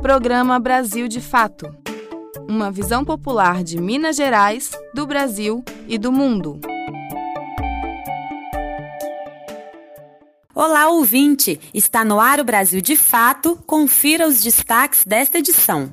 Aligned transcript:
Programa 0.00 0.60
Brasil 0.60 1.08
de 1.08 1.20
Fato. 1.20 1.74
Uma 2.48 2.70
visão 2.70 3.04
popular 3.04 3.64
de 3.64 3.80
Minas 3.80 4.16
Gerais, 4.16 4.70
do 4.94 5.04
Brasil 5.04 5.64
e 5.88 5.98
do 5.98 6.12
mundo. 6.12 6.60
Olá, 10.54 10.88
ouvinte! 10.88 11.60
Está 11.74 12.04
no 12.04 12.20
ar 12.20 12.38
o 12.38 12.44
Brasil 12.44 12.80
de 12.80 12.96
Fato. 12.96 13.56
Confira 13.66 14.26
os 14.26 14.40
destaques 14.40 15.04
desta 15.04 15.38
edição. 15.38 15.90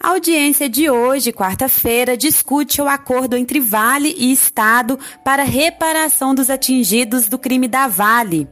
A 0.00 0.10
audiência 0.10 0.68
de 0.68 0.90
hoje, 0.90 1.32
quarta-feira, 1.32 2.16
discute 2.16 2.82
o 2.82 2.88
acordo 2.88 3.36
entre 3.36 3.60
Vale 3.60 4.14
e 4.18 4.32
Estado 4.32 4.98
para 5.24 5.44
reparação 5.44 6.34
dos 6.34 6.50
atingidos 6.50 7.28
do 7.28 7.38
crime 7.38 7.68
da 7.68 7.86
Vale. 7.86 8.48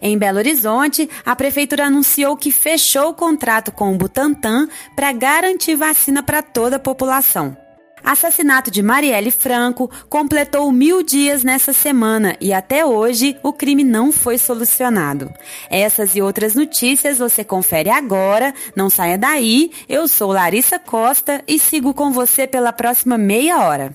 Em 0.00 0.16
Belo 0.18 0.38
Horizonte, 0.38 1.08
a 1.24 1.34
prefeitura 1.34 1.86
anunciou 1.86 2.36
que 2.36 2.50
fechou 2.50 3.10
o 3.10 3.14
contrato 3.14 3.72
com 3.72 3.92
o 3.92 3.96
Butantan 3.96 4.68
para 4.94 5.12
garantir 5.12 5.74
vacina 5.74 6.22
para 6.22 6.42
toda 6.42 6.76
a 6.76 6.80
população. 6.80 7.56
Assassinato 8.04 8.70
de 8.70 8.82
Marielle 8.82 9.30
Franco 9.30 9.88
completou 10.08 10.70
mil 10.72 11.02
dias 11.02 11.44
nessa 11.44 11.72
semana 11.72 12.36
e 12.40 12.52
até 12.52 12.84
hoje 12.84 13.36
o 13.42 13.52
crime 13.52 13.84
não 13.84 14.10
foi 14.10 14.38
solucionado. 14.38 15.32
Essas 15.70 16.16
e 16.16 16.22
outras 16.22 16.54
notícias 16.54 17.18
você 17.18 17.44
confere 17.44 17.90
agora, 17.90 18.52
não 18.74 18.90
saia 18.90 19.16
daí. 19.16 19.70
Eu 19.88 20.08
sou 20.08 20.32
Larissa 20.32 20.78
Costa 20.78 21.42
e 21.46 21.58
sigo 21.58 21.94
com 21.94 22.10
você 22.10 22.46
pela 22.46 22.72
próxima 22.72 23.16
meia 23.16 23.60
hora. 23.60 23.94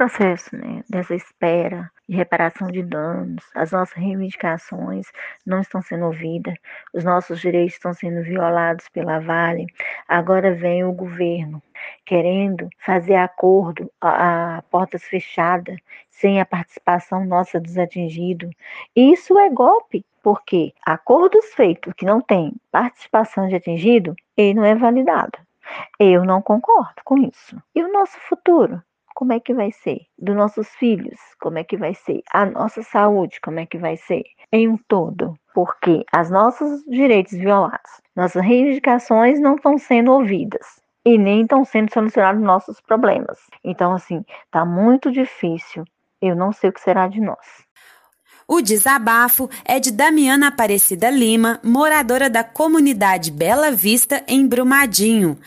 Processo 0.00 0.56
né, 0.56 0.82
dessa 0.88 1.14
espera 1.14 1.92
de 2.08 2.16
reparação 2.16 2.68
de 2.68 2.82
danos, 2.82 3.44
as 3.54 3.72
nossas 3.72 3.94
reivindicações 3.98 5.06
não 5.44 5.60
estão 5.60 5.82
sendo 5.82 6.06
ouvidas, 6.06 6.54
os 6.94 7.04
nossos 7.04 7.38
direitos 7.38 7.74
estão 7.74 7.92
sendo 7.92 8.22
violados 8.22 8.88
pela 8.88 9.18
Vale. 9.20 9.66
Agora 10.08 10.54
vem 10.54 10.82
o 10.84 10.92
governo 10.94 11.62
querendo 12.06 12.66
fazer 12.78 13.16
acordo 13.16 13.92
a, 14.00 14.56
a 14.56 14.62
portas 14.62 15.04
fechadas, 15.04 15.76
sem 16.08 16.40
a 16.40 16.46
participação 16.46 17.22
nossa 17.26 17.60
dos 17.60 17.76
atingidos. 17.76 18.48
Isso 18.96 19.38
é 19.38 19.50
golpe, 19.50 20.02
porque 20.22 20.72
acordos 20.82 21.44
feitos 21.52 21.92
que 21.92 22.06
não 22.06 22.22
têm 22.22 22.54
participação 22.72 23.48
de 23.48 23.56
atingido, 23.56 24.16
ele 24.34 24.54
não 24.54 24.64
é 24.64 24.74
validado. 24.74 25.38
Eu 25.98 26.24
não 26.24 26.40
concordo 26.40 27.02
com 27.04 27.18
isso. 27.18 27.62
E 27.74 27.82
o 27.82 27.92
nosso 27.92 28.18
futuro? 28.20 28.82
Como 29.14 29.32
é 29.32 29.40
que 29.40 29.54
vai 29.54 29.70
ser? 29.72 30.00
Dos 30.18 30.36
nossos 30.36 30.68
filhos, 30.70 31.18
como 31.40 31.58
é 31.58 31.64
que 31.64 31.76
vai 31.76 31.94
ser? 31.94 32.22
A 32.32 32.46
nossa 32.46 32.82
saúde, 32.82 33.40
como 33.40 33.60
é 33.60 33.66
que 33.66 33.78
vai 33.78 33.96
ser? 33.96 34.22
Em 34.52 34.68
um 34.68 34.76
todo. 34.88 35.34
Porque 35.54 36.04
os 36.18 36.30
nossos 36.30 36.82
direitos 36.84 37.32
violados, 37.32 38.00
nossas 38.14 38.42
reivindicações 38.42 39.40
não 39.40 39.56
estão 39.56 39.76
sendo 39.78 40.12
ouvidas 40.12 40.80
e 41.04 41.18
nem 41.18 41.42
estão 41.42 41.64
sendo 41.64 41.92
solucionados 41.92 42.42
nossos 42.42 42.80
problemas. 42.80 43.38
Então, 43.64 43.92
assim, 43.92 44.24
tá 44.50 44.64
muito 44.64 45.10
difícil. 45.10 45.84
Eu 46.20 46.36
não 46.36 46.52
sei 46.52 46.70
o 46.70 46.72
que 46.72 46.80
será 46.80 47.08
de 47.08 47.20
nós. 47.20 47.64
O 48.52 48.60
desabafo 48.60 49.48
é 49.64 49.78
de 49.78 49.92
Damiana 49.92 50.48
Aparecida 50.48 51.08
Lima, 51.08 51.60
moradora 51.62 52.28
da 52.28 52.42
comunidade 52.42 53.30
Bela 53.30 53.70
Vista, 53.70 54.24
em 54.26 54.44
Brumadinho. 54.44 55.38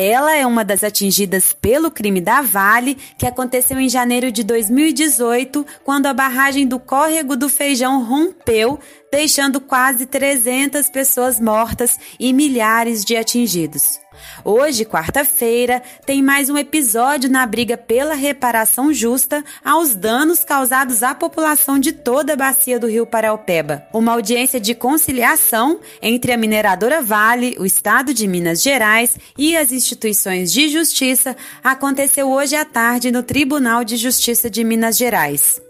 Ela 0.00 0.36
é 0.36 0.46
uma 0.46 0.64
das 0.64 0.84
atingidas 0.84 1.52
pelo 1.52 1.90
crime 1.90 2.20
da 2.20 2.40
Vale, 2.40 2.96
que 3.18 3.26
aconteceu 3.26 3.80
em 3.80 3.88
janeiro 3.88 4.30
de 4.30 4.44
2018, 4.44 5.66
quando 5.82 6.06
a 6.06 6.14
barragem 6.14 6.68
do 6.68 6.78
Córrego 6.78 7.36
do 7.36 7.48
Feijão 7.48 8.04
rompeu, 8.04 8.78
deixando 9.10 9.60
quase 9.60 10.06
300 10.06 10.88
pessoas 10.88 11.40
mortas 11.40 11.98
e 12.16 12.32
milhares 12.32 13.04
de 13.04 13.16
atingidos. 13.16 13.98
Hoje, 14.44 14.84
quarta-feira, 14.84 15.82
tem 16.06 16.22
mais 16.22 16.48
um 16.48 16.56
episódio 16.56 17.30
na 17.30 17.46
briga 17.46 17.76
pela 17.76 18.14
reparação 18.14 18.92
justa 18.92 19.44
aos 19.64 19.94
danos 19.94 20.44
causados 20.44 21.02
à 21.02 21.14
população 21.14 21.78
de 21.78 21.92
toda 21.92 22.32
a 22.32 22.36
bacia 22.36 22.78
do 22.78 22.86
Rio 22.86 23.06
Paraupeba. 23.06 23.84
Uma 23.92 24.12
audiência 24.12 24.60
de 24.60 24.74
conciliação 24.74 25.80
entre 26.00 26.32
a 26.32 26.36
mineradora 26.36 27.02
Vale, 27.02 27.56
o 27.58 27.66
Estado 27.66 28.14
de 28.14 28.26
Minas 28.26 28.62
Gerais 28.62 29.16
e 29.36 29.56
as 29.56 29.72
instituições 29.72 30.52
de 30.52 30.68
justiça 30.68 31.36
aconteceu 31.62 32.28
hoje 32.28 32.56
à 32.56 32.64
tarde 32.64 33.10
no 33.10 33.22
Tribunal 33.22 33.84
de 33.84 33.96
Justiça 33.96 34.48
de 34.50 34.64
Minas 34.64 34.96
Gerais. 34.96 35.67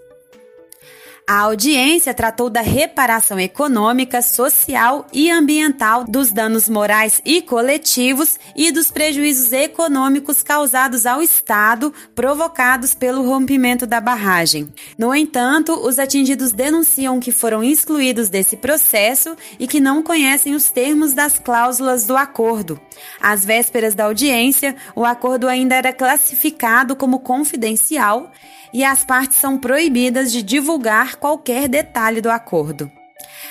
A 1.28 1.40
audiência 1.40 2.14
tratou 2.14 2.48
da 2.48 2.62
reparação 2.62 3.38
econômica, 3.38 4.22
social 4.22 5.06
e 5.12 5.30
ambiental 5.30 6.04
dos 6.04 6.32
danos 6.32 6.70
morais 6.70 7.20
e 7.22 7.42
coletivos 7.42 8.38
e 8.56 8.72
dos 8.72 8.90
prejuízos 8.90 9.52
econômicos 9.52 10.42
causados 10.42 11.04
ao 11.04 11.20
Estado 11.20 11.92
provocados 12.14 12.94
pelo 12.94 13.28
rompimento 13.28 13.86
da 13.86 14.00
barragem. 14.00 14.72
No 14.96 15.14
entanto, 15.14 15.74
os 15.74 15.98
atingidos 15.98 16.50
denunciam 16.50 17.20
que 17.20 17.30
foram 17.30 17.62
excluídos 17.62 18.30
desse 18.30 18.56
processo 18.56 19.36
e 19.58 19.66
que 19.66 19.80
não 19.80 20.02
conhecem 20.02 20.54
os 20.54 20.70
termos 20.70 21.12
das 21.12 21.38
cláusulas 21.38 22.06
do 22.06 22.16
acordo. 22.16 22.80
Às 23.20 23.44
vésperas 23.44 23.94
da 23.94 24.04
audiência, 24.04 24.74
o 24.96 25.04
acordo 25.04 25.46
ainda 25.46 25.74
era 25.74 25.92
classificado 25.92 26.96
como 26.96 27.18
confidencial 27.18 28.32
e 28.72 28.84
as 28.84 29.04
partes 29.04 29.38
são 29.38 29.58
proibidas 29.58 30.30
de 30.32 30.42
divulgar 30.42 31.16
qualquer 31.16 31.68
detalhe 31.68 32.20
do 32.20 32.30
acordo. 32.30 32.90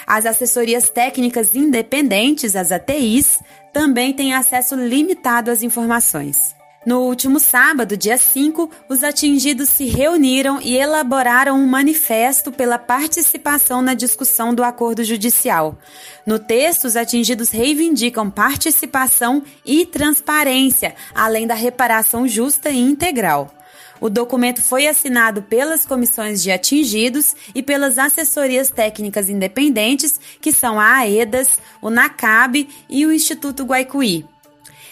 As 0.05 0.25
assessorias 0.25 0.89
técnicas 0.89 1.53
independentes, 1.53 2.55
as 2.55 2.71
ATIs, 2.71 3.39
também 3.73 4.13
têm 4.13 4.33
acesso 4.33 4.75
limitado 4.75 5.51
às 5.51 5.61
informações. 5.61 6.55
No 6.85 7.01
último 7.01 7.37
sábado, 7.37 7.97
dia 7.97 8.17
5, 8.17 8.71
os 8.87 9.03
atingidos 9.03 9.67
se 9.67 9.83
reuniram 9.83 10.61
e 10.61 10.77
elaboraram 10.77 11.59
um 11.59 11.67
manifesto 11.67 12.49
pela 12.49 12.79
participação 12.79 13.81
na 13.81 13.93
discussão 13.93 14.55
do 14.55 14.63
acordo 14.63 15.03
judicial. 15.03 15.77
No 16.25 16.39
texto, 16.39 16.85
os 16.85 16.95
atingidos 16.95 17.49
reivindicam 17.49 18.29
participação 18.29 19.43
e 19.65 19.85
transparência, 19.85 20.95
além 21.13 21.45
da 21.45 21.55
reparação 21.55 22.25
justa 22.25 22.69
e 22.69 22.79
integral. 22.79 23.51
O 23.99 24.09
documento 24.09 24.61
foi 24.61 24.87
assinado 24.87 25.41
pelas 25.41 25.85
comissões 25.85 26.41
de 26.41 26.51
atingidos 26.51 27.35
e 27.53 27.63
pelas 27.63 27.97
assessorias 27.97 28.69
técnicas 28.69 29.29
independentes, 29.29 30.19
que 30.41 30.51
são 30.51 30.79
a 30.79 30.97
AEDAS, 30.97 31.59
o 31.81 31.89
NACAB 31.89 32.67
e 32.89 33.05
o 33.05 33.11
Instituto 33.11 33.63
Guaicuí. 33.63 34.25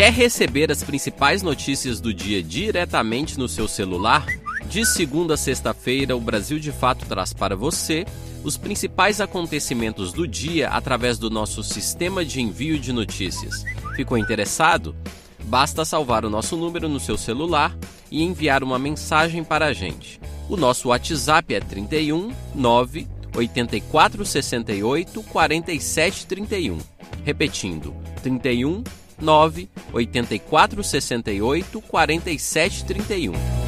Quer 0.00 0.14
receber 0.14 0.72
as 0.72 0.82
principais 0.82 1.42
notícias 1.42 2.00
do 2.00 2.14
dia 2.14 2.42
diretamente 2.42 3.38
no 3.38 3.46
seu 3.46 3.68
celular? 3.68 4.24
De 4.70 4.86
segunda 4.86 5.34
a 5.34 5.36
sexta-feira, 5.36 6.16
o 6.16 6.20
Brasil 6.20 6.60
de 6.60 6.70
Fato 6.70 7.04
traz 7.04 7.32
para 7.32 7.56
você 7.56 8.06
os 8.44 8.56
principais 8.56 9.20
acontecimentos 9.20 10.12
do 10.12 10.28
dia 10.28 10.68
através 10.68 11.18
do 11.18 11.28
nosso 11.28 11.64
sistema 11.64 12.24
de 12.24 12.40
envio 12.40 12.78
de 12.78 12.92
notícias. 12.92 13.64
Ficou 13.96 14.16
interessado? 14.16 14.94
Basta 15.42 15.84
salvar 15.84 16.24
o 16.24 16.30
nosso 16.30 16.56
número 16.56 16.88
no 16.88 17.00
seu 17.00 17.18
celular 17.18 17.76
e 18.12 18.22
enviar 18.22 18.62
uma 18.62 18.78
mensagem 18.78 19.42
para 19.42 19.66
a 19.66 19.72
gente. 19.72 20.20
O 20.48 20.56
nosso 20.56 20.90
WhatsApp 20.90 21.52
é 21.52 21.58
31 21.58 22.30
9 22.54 23.08
8468 23.34 25.20
4731. 25.24 26.78
Repetindo, 27.24 27.92
31 28.22 28.84
9 29.20 29.68
8468 29.92 31.80
4731. 31.82 33.59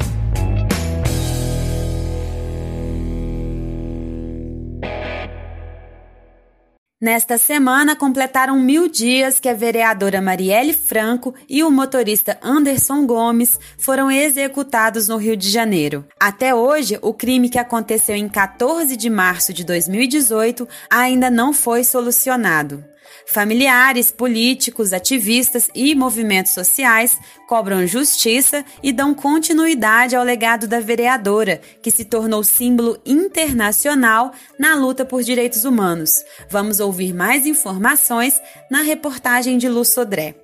Nesta 7.03 7.37
semana, 7.37 7.97
completaram 7.97 8.57
mil 8.57 8.87
dias 8.87 9.37
que 9.37 9.49
a 9.49 9.53
vereadora 9.53 10.21
Marielle 10.21 10.71
Franco 10.71 11.35
e 11.49 11.61
o 11.61 11.69
motorista 11.69 12.39
Anderson 12.41 13.05
Gomes 13.05 13.59
foram 13.77 14.09
executados 14.09 15.09
no 15.09 15.17
Rio 15.17 15.35
de 15.35 15.49
Janeiro. 15.49 16.05
Até 16.17 16.55
hoje, 16.55 16.97
o 17.01 17.13
crime 17.13 17.49
que 17.49 17.59
aconteceu 17.59 18.15
em 18.15 18.29
14 18.29 18.95
de 18.95 19.09
março 19.09 19.51
de 19.51 19.65
2018 19.65 20.65
ainda 20.89 21.29
não 21.29 21.51
foi 21.51 21.83
solucionado. 21.83 22.92
Familiares, 23.25 24.11
políticos, 24.11 24.93
ativistas 24.93 25.69
e 25.73 25.95
movimentos 25.95 26.51
sociais 26.51 27.17
cobram 27.47 27.87
justiça 27.87 28.65
e 28.81 28.91
dão 28.91 29.13
continuidade 29.13 30.15
ao 30.15 30.23
legado 30.23 30.67
da 30.67 30.79
vereadora, 30.79 31.61
que 31.81 31.89
se 31.89 32.05
tornou 32.05 32.43
símbolo 32.43 32.99
internacional 33.05 34.31
na 34.59 34.75
luta 34.75 35.05
por 35.05 35.23
direitos 35.23 35.63
humanos. 35.63 36.23
Vamos 36.49 36.79
ouvir 36.79 37.13
mais 37.13 37.45
informações 37.45 38.41
na 38.69 38.81
reportagem 38.81 39.57
de 39.57 39.69
Lu 39.69 39.85
Sodré. 39.85 40.35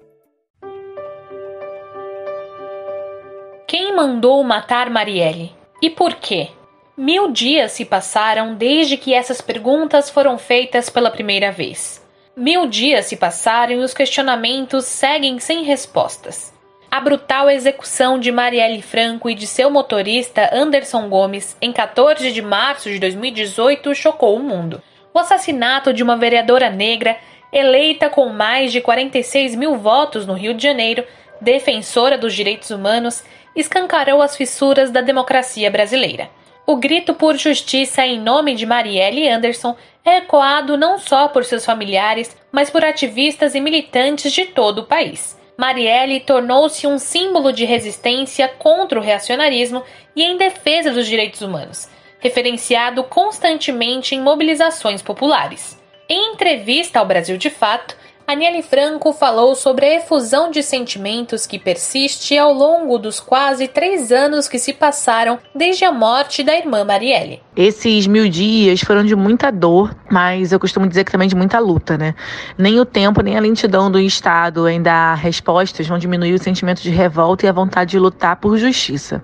Quem 3.67 3.95
mandou 3.95 4.43
matar 4.43 4.89
Marielle? 4.89 5.53
E 5.81 5.89
por 5.89 6.15
quê? 6.15 6.49
Mil 6.97 7.31
dias 7.31 7.73
se 7.73 7.85
passaram 7.85 8.55
desde 8.55 8.97
que 8.97 9.13
essas 9.13 9.39
perguntas 9.39 10.09
foram 10.09 10.37
feitas 10.37 10.89
pela 10.89 11.11
primeira 11.11 11.51
vez. 11.51 12.01
Mil 12.39 12.67
dias 12.67 13.07
se 13.07 13.17
passaram 13.17 13.73
e 13.73 13.77
os 13.79 13.93
questionamentos 13.93 14.85
seguem 14.85 15.39
sem 15.39 15.65
respostas. 15.65 16.53
A 16.89 17.01
brutal 17.01 17.49
execução 17.49 18.17
de 18.17 18.31
Marielle 18.31 18.81
Franco 18.81 19.29
e 19.29 19.35
de 19.35 19.45
seu 19.45 19.69
motorista 19.69 20.49
Anderson 20.53 21.09
Gomes 21.09 21.57
em 21.61 21.73
14 21.73 22.31
de 22.31 22.41
março 22.41 22.89
de 22.89 22.97
2018 22.97 23.93
chocou 23.93 24.37
o 24.37 24.39
mundo. 24.39 24.81
O 25.13 25.19
assassinato 25.19 25.91
de 25.91 26.01
uma 26.01 26.15
vereadora 26.15 26.69
negra, 26.69 27.17
eleita 27.51 28.09
com 28.09 28.29
mais 28.29 28.71
de 28.71 28.79
46 28.79 29.55
mil 29.55 29.75
votos 29.75 30.25
no 30.25 30.33
Rio 30.33 30.53
de 30.53 30.63
Janeiro, 30.63 31.03
defensora 31.41 32.17
dos 32.17 32.33
direitos 32.33 32.69
humanos, 32.69 33.21
escancarou 33.53 34.21
as 34.21 34.37
fissuras 34.37 34.91
da 34.91 35.01
democracia 35.01 35.69
brasileira. 35.69 36.29
O 36.69 36.75
grito 36.75 37.15
por 37.15 37.35
justiça 37.35 38.05
em 38.05 38.19
nome 38.19 38.53
de 38.53 38.63
Marielle 38.63 39.27
Anderson 39.27 39.75
é 40.05 40.17
ecoado 40.17 40.77
não 40.77 40.99
só 40.99 41.27
por 41.27 41.43
seus 41.43 41.65
familiares, 41.65 42.37
mas 42.51 42.69
por 42.69 42.85
ativistas 42.85 43.55
e 43.55 43.59
militantes 43.59 44.31
de 44.31 44.45
todo 44.45 44.81
o 44.81 44.85
país. 44.85 45.35
Marielle 45.57 46.19
tornou-se 46.19 46.85
um 46.85 46.99
símbolo 46.99 47.51
de 47.51 47.65
resistência 47.65 48.47
contra 48.47 48.99
o 48.99 49.01
reacionarismo 49.01 49.81
e 50.15 50.21
em 50.21 50.37
defesa 50.37 50.91
dos 50.91 51.07
direitos 51.07 51.41
humanos, 51.41 51.89
referenciado 52.19 53.03
constantemente 53.03 54.13
em 54.13 54.21
mobilizações 54.21 55.01
populares. 55.01 55.75
Em 56.07 56.33
entrevista 56.33 56.99
ao 56.99 57.05
Brasil 57.07 57.35
de 57.35 57.49
Fato, 57.49 57.97
Aniele 58.29 58.61
Franco 58.61 59.11
falou 59.11 59.55
sobre 59.55 59.87
a 59.87 59.95
efusão 59.95 60.51
de 60.51 60.61
sentimentos 60.61 61.47
que 61.47 61.57
persiste 61.57 62.37
ao 62.37 62.53
longo 62.53 62.99
dos 62.99 63.19
quase 63.19 63.67
três 63.67 64.11
anos 64.11 64.47
que 64.47 64.59
se 64.59 64.71
passaram 64.71 65.39
desde 65.55 65.83
a 65.83 65.91
morte 65.91 66.43
da 66.43 66.55
irmã 66.55 66.83
Marielle. 66.83 67.41
Esses 67.57 68.05
mil 68.05 68.29
dias 68.29 68.81
foram 68.81 69.03
de 69.03 69.15
muita 69.15 69.51
dor, 69.51 69.95
mas 70.11 70.51
eu 70.51 70.59
costumo 70.59 70.87
dizer 70.87 71.05
que 71.05 71.11
também 71.11 71.27
de 71.27 71.35
muita 71.35 71.57
luta, 71.57 71.97
né? 71.97 72.13
Nem 72.55 72.79
o 72.79 72.85
tempo, 72.85 73.23
nem 73.23 73.35
a 73.35 73.41
lentidão 73.41 73.89
do 73.89 73.99
Estado 73.99 74.69
em 74.69 74.79
dar 74.79 75.15
respostas 75.15 75.87
vão 75.87 75.97
diminuir 75.97 76.35
o 76.35 76.41
sentimento 76.41 76.83
de 76.83 76.91
revolta 76.91 77.47
e 77.47 77.49
a 77.49 77.51
vontade 77.51 77.91
de 77.91 77.99
lutar 77.99 78.35
por 78.35 78.57
justiça. 78.57 79.23